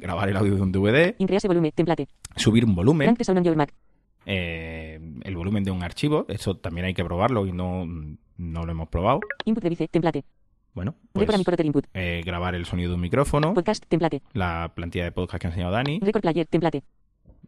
[0.00, 2.06] grabar el audio de un DVD, Increase volume, template.
[2.36, 3.72] subir un volumen, your Mac.
[4.26, 7.86] eh, el volumen de un archivo, eso también hay que probarlo y no,
[8.36, 9.20] no lo hemos probado.
[9.44, 10.24] Input device, template.
[10.74, 11.26] Bueno, pues
[11.64, 11.86] input.
[11.94, 14.20] eh, grabar el sonido de un micrófono, Podcast, template.
[14.34, 16.82] la plantilla de podcast que ha enseñado Dani, Record player, template.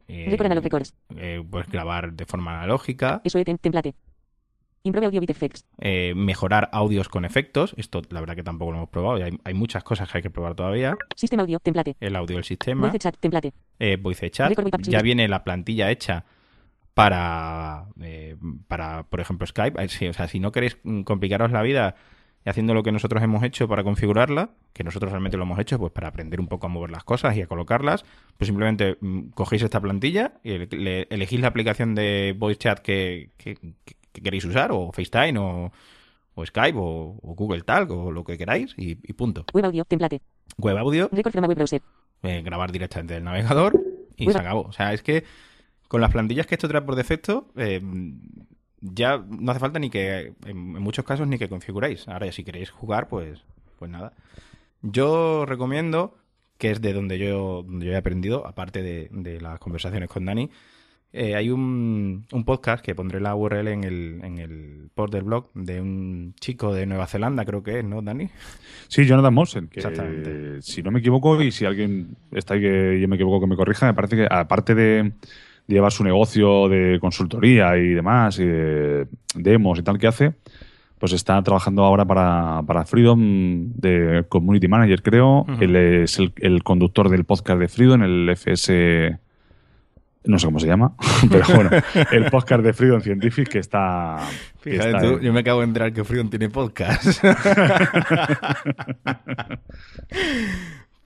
[0.08, 0.94] eh, Record analog records.
[1.16, 3.94] eh, pues grabar de forma analógica, SOE, tem- template.
[4.88, 5.64] Improve audio bit effects.
[5.78, 9.38] eh, mejorar audios con efectos, esto la verdad que tampoco lo hemos probado y hay,
[9.44, 11.96] hay muchas cosas que hay que probar todavía, System audio, template.
[12.00, 13.52] el audio del sistema, Voice chat, template.
[13.78, 16.24] eh, Voice Chat, with ya viene la plantilla hecha
[16.94, 18.36] para, eh,
[18.66, 19.88] para por ejemplo, Skype.
[19.88, 21.94] Sí, o sea, si no queréis mm, complicaros la vida
[22.44, 25.92] haciendo lo que nosotros hemos hecho para configurarla, que nosotros realmente lo hemos hecho pues
[25.92, 28.04] para aprender un poco a mover las cosas y a colocarlas,
[28.38, 32.78] pues simplemente mm, cogéis esta plantilla y ele- le- elegís la aplicación de Voice Chat
[32.80, 33.58] que, que-
[34.18, 35.72] que- que queréis usar, o FaceTime, o,
[36.34, 39.44] o Skype, o, o Google Talk, o lo que queráis, y, y punto.
[39.52, 40.20] Web audio, template.
[40.58, 41.82] Web audio, Record from a web browser.
[42.22, 43.80] eh, grabar directamente del navegador
[44.16, 44.62] y se acabó.
[44.62, 45.24] O sea, es que
[45.88, 47.80] con las plantillas que esto trae por defecto, eh,
[48.80, 52.06] ya no hace falta ni que, en, en muchos casos, ni que configuréis.
[52.08, 53.42] Ahora, ya si queréis jugar, pues,
[53.78, 54.12] pues nada.
[54.82, 56.14] Yo recomiendo,
[56.58, 60.24] que es de donde yo, donde yo he aprendido, aparte de, de las conversaciones con
[60.24, 60.50] Dani,
[61.12, 65.22] eh, hay un, un podcast que pondré la URL en el, en el post del
[65.22, 68.28] blog de un chico de Nueva Zelanda, creo que es, ¿no, Dani?
[68.88, 70.62] Sí, Jonathan Monsen, que Exactamente.
[70.62, 73.56] si no me equivoco, y si alguien está ahí que yo me equivoco que me
[73.56, 75.12] corrija, me parece que aparte de,
[75.68, 80.32] llevar su negocio de consultoría y demás, y de demos y tal que hace,
[80.98, 85.46] pues está trabajando ahora para, para Freedom de Community Manager, creo.
[85.60, 89.18] Él es el, el conductor del podcast de Freedom, el FS...
[90.28, 90.92] No sé cómo se llama,
[91.30, 91.70] pero bueno,
[92.12, 94.18] el podcast de Freedom Scientific que está...
[94.62, 97.24] que Fíjate está tú, en- yo me acabo de enterar que Freedom tiene podcast.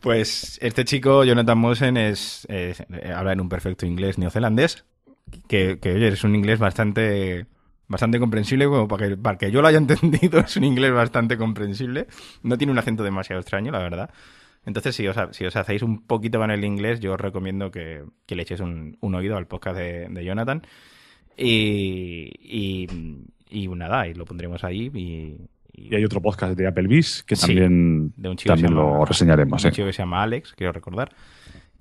[0.00, 4.84] pues este chico, Jonathan Mosen, es, es- eh, habla en un perfecto inglés neozelandés,
[5.48, 7.46] que, que oye, es un inglés bastante
[7.88, 11.36] bastante comprensible, como para que, para que yo lo haya entendido, es un inglés bastante
[11.36, 12.06] comprensible.
[12.42, 14.10] No tiene un acento demasiado extraño, la verdad.
[14.64, 17.70] Entonces, si os, ha- si os hacéis un poquito con el inglés, yo os recomiendo
[17.70, 20.62] que, que le echéis un, un oído al podcast de, de Jonathan.
[21.36, 22.86] Y, y,
[23.50, 24.90] y nada, y lo pondremos ahí.
[24.94, 25.36] Y,
[25.72, 28.74] y- Y hay otro podcast de Applebee's que Sí, también, de un chico también se
[28.74, 29.62] llama- lo reseñaremos.
[29.64, 29.72] un ¿eh?
[29.72, 31.12] chico que se llama Alex, quiero recordar.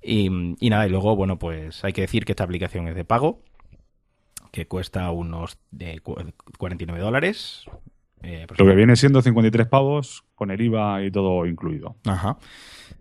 [0.02, 0.28] Y,
[0.68, 3.40] nada, y luego, bueno, pues hay que decir que esta aplicación es de pago,
[4.50, 6.16] que cuesta unos de cu-
[6.58, 7.64] 49 dólares.
[8.22, 11.96] Eh, Lo que viene siendo 53 pavos con el IVA y todo incluido.
[12.06, 12.38] Ajá.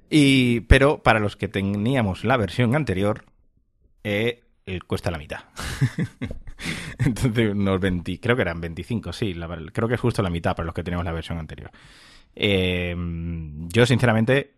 [0.10, 3.24] Y, pero para los que teníamos la versión anterior,
[4.04, 5.40] eh, eh, cuesta la mitad.
[7.00, 10.56] Entonces, unos 20, creo que eran 25, sí, la creo que es justo la mitad
[10.56, 11.72] para los que tenemos la versión anterior.
[12.36, 12.96] Eh,
[13.70, 14.56] yo, sinceramente,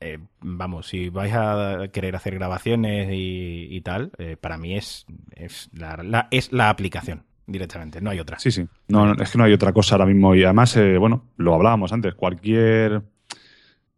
[0.00, 5.06] eh, vamos, si vais a querer hacer grabaciones y, y tal, eh, para mí es,
[5.32, 8.38] es, la, la- es la aplicación directamente, no hay otra.
[8.38, 8.66] Sí, sí.
[8.88, 10.34] No, no, es que no hay otra cosa ahora mismo.
[10.34, 12.14] Y además, eh, bueno, lo hablábamos antes.
[12.14, 13.02] Cualquier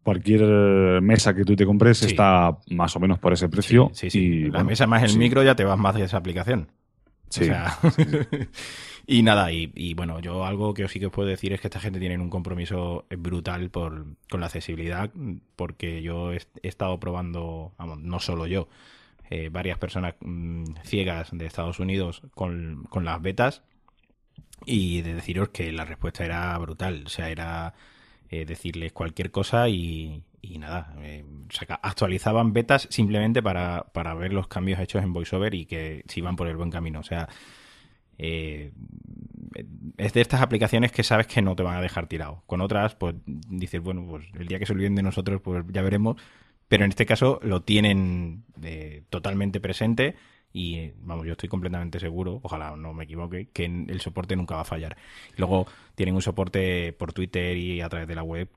[0.03, 2.05] cualquier mesa que tú te compres Sí.
[2.07, 3.89] está más o menos por ese precio.
[3.93, 4.19] Sí, sí.
[4.19, 6.69] Y, la bueno, mesa más el micro ya te vas más de esa aplicación.
[7.29, 7.41] Sí.
[7.41, 7.77] O sea,
[9.05, 11.67] y nada, y, y bueno, yo algo que sí que os puedo decir es que
[11.67, 15.11] esta gente tiene un compromiso brutal por, con la accesibilidad,
[15.57, 18.69] porque yo he, he estado probando, vamos, no solo yo,
[19.29, 23.63] eh, varias personas mm, ciegas de Estados Unidos con, con las betas,
[24.65, 27.73] y de deciros que la respuesta era brutal, o sea, era
[28.29, 31.23] eh, decirles cualquier cosa y, y nada, eh,
[31.81, 36.35] actualizaban betas simplemente para, para ver los cambios hechos en VoiceOver y que si van
[36.35, 36.99] por el buen camino.
[36.99, 37.29] O sea,
[38.17, 38.71] eh,
[39.97, 42.43] es de estas aplicaciones que sabes que no te van a dejar tirado.
[42.47, 45.81] Con otras, pues dices, bueno, pues el día que se olviden de nosotros, pues ya
[45.81, 46.17] veremos.
[46.67, 50.15] Pero en este caso lo tienen eh, totalmente presente
[50.53, 54.61] y vamos, yo estoy completamente seguro, ojalá no me equivoque, que el soporte nunca va
[54.61, 54.97] a fallar.
[55.37, 58.49] Luego tienen un soporte por Twitter y a través de la web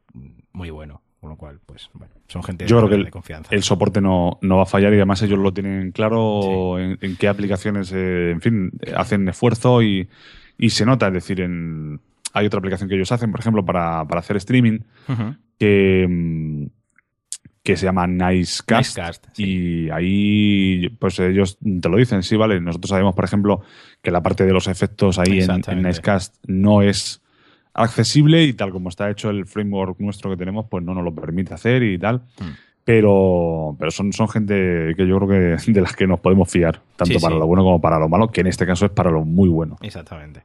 [0.52, 1.02] muy bueno.
[1.20, 3.54] Con lo cual, pues, bueno, son gente Yo de, creo que de el, confianza.
[3.54, 7.16] el soporte no, no va a fallar y además ellos lo tienen claro en, en
[7.16, 10.08] qué aplicaciones, eh, en fin, hacen esfuerzo y,
[10.56, 11.08] y se nota.
[11.08, 12.00] Es decir, en,
[12.32, 14.78] hay otra aplicación que ellos hacen, por ejemplo, para, para hacer streaming,
[15.58, 16.68] que,
[17.62, 18.96] que se llama Nicecast.
[18.96, 19.44] Nicecast, sí.
[19.44, 22.60] Y ahí, pues ellos te lo dicen, sí, vale.
[22.60, 23.60] Nosotros sabemos, por ejemplo,
[24.02, 25.82] que la parte de los efectos ahí en.
[25.82, 27.20] Nicecast no es
[27.74, 31.14] accesible y tal como está hecho el framework nuestro que tenemos, pues no nos lo
[31.14, 32.22] permite hacer y tal.
[32.40, 32.50] Mm.
[32.82, 36.80] Pero, pero son, son gente que yo creo que de las que nos podemos fiar,
[36.96, 37.38] tanto Sí, para sí.
[37.38, 39.76] lo bueno como para lo malo, que en este caso es para lo muy bueno.
[39.82, 40.42] Exactamente.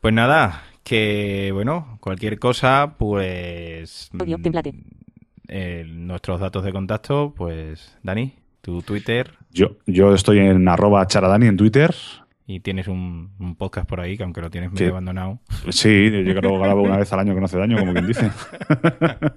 [0.00, 4.10] Pues nada, que bueno, cualquier cosa, pues.
[4.18, 4.74] Audio, template.
[5.48, 9.32] Eh, nuestros datos de contacto, pues, Dani, tu Twitter.
[9.50, 11.94] Yo, yo estoy en arroba charadani en Twitter.
[12.54, 14.74] Y tienes un, un podcast por ahí, que aunque lo tienes Sí.
[14.80, 15.40] medio abandonado.
[15.70, 18.06] Sí, yo creo que grabo una vez al año que no hace daño, como quien
[18.06, 18.30] dice.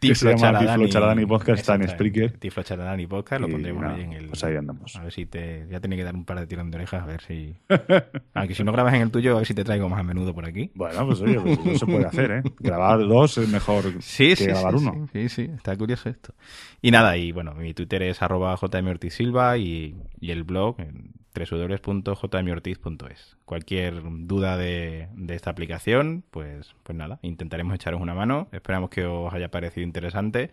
[0.00, 1.88] Tiflo Charadani Podcast, está en.
[1.88, 2.32] Spreaker.
[2.38, 4.26] Tiflo Charadani Podcast, lo pondremos ahí en el.
[4.26, 4.94] pues ahí andamos.
[4.96, 5.66] A ver si te.
[5.70, 7.54] Ya tenía que dar un par de tirón de orejas, a ver si.
[8.34, 10.34] Aunque si no grabas en el tuyo, a ver si te traigo más a menudo
[10.34, 10.70] por aquí.
[10.74, 12.42] Bueno, pues oye, pues eso se puede hacer, ¿eh?
[12.58, 15.08] Grabar dos es mejor Sí, que sí, grabar uno.
[15.12, 16.34] Sí, sí, está curioso esto.
[16.82, 23.36] Y nada, y bueno, mi Twitter es arroba jmortizsilva y, y el blog en www.jmortiz.es.
[23.44, 28.48] Cualquier duda de, de esta aplicación, pues, pues nada, intentaremos echaros una mano.
[28.52, 30.50] Esperamos que os haya parecido interesante.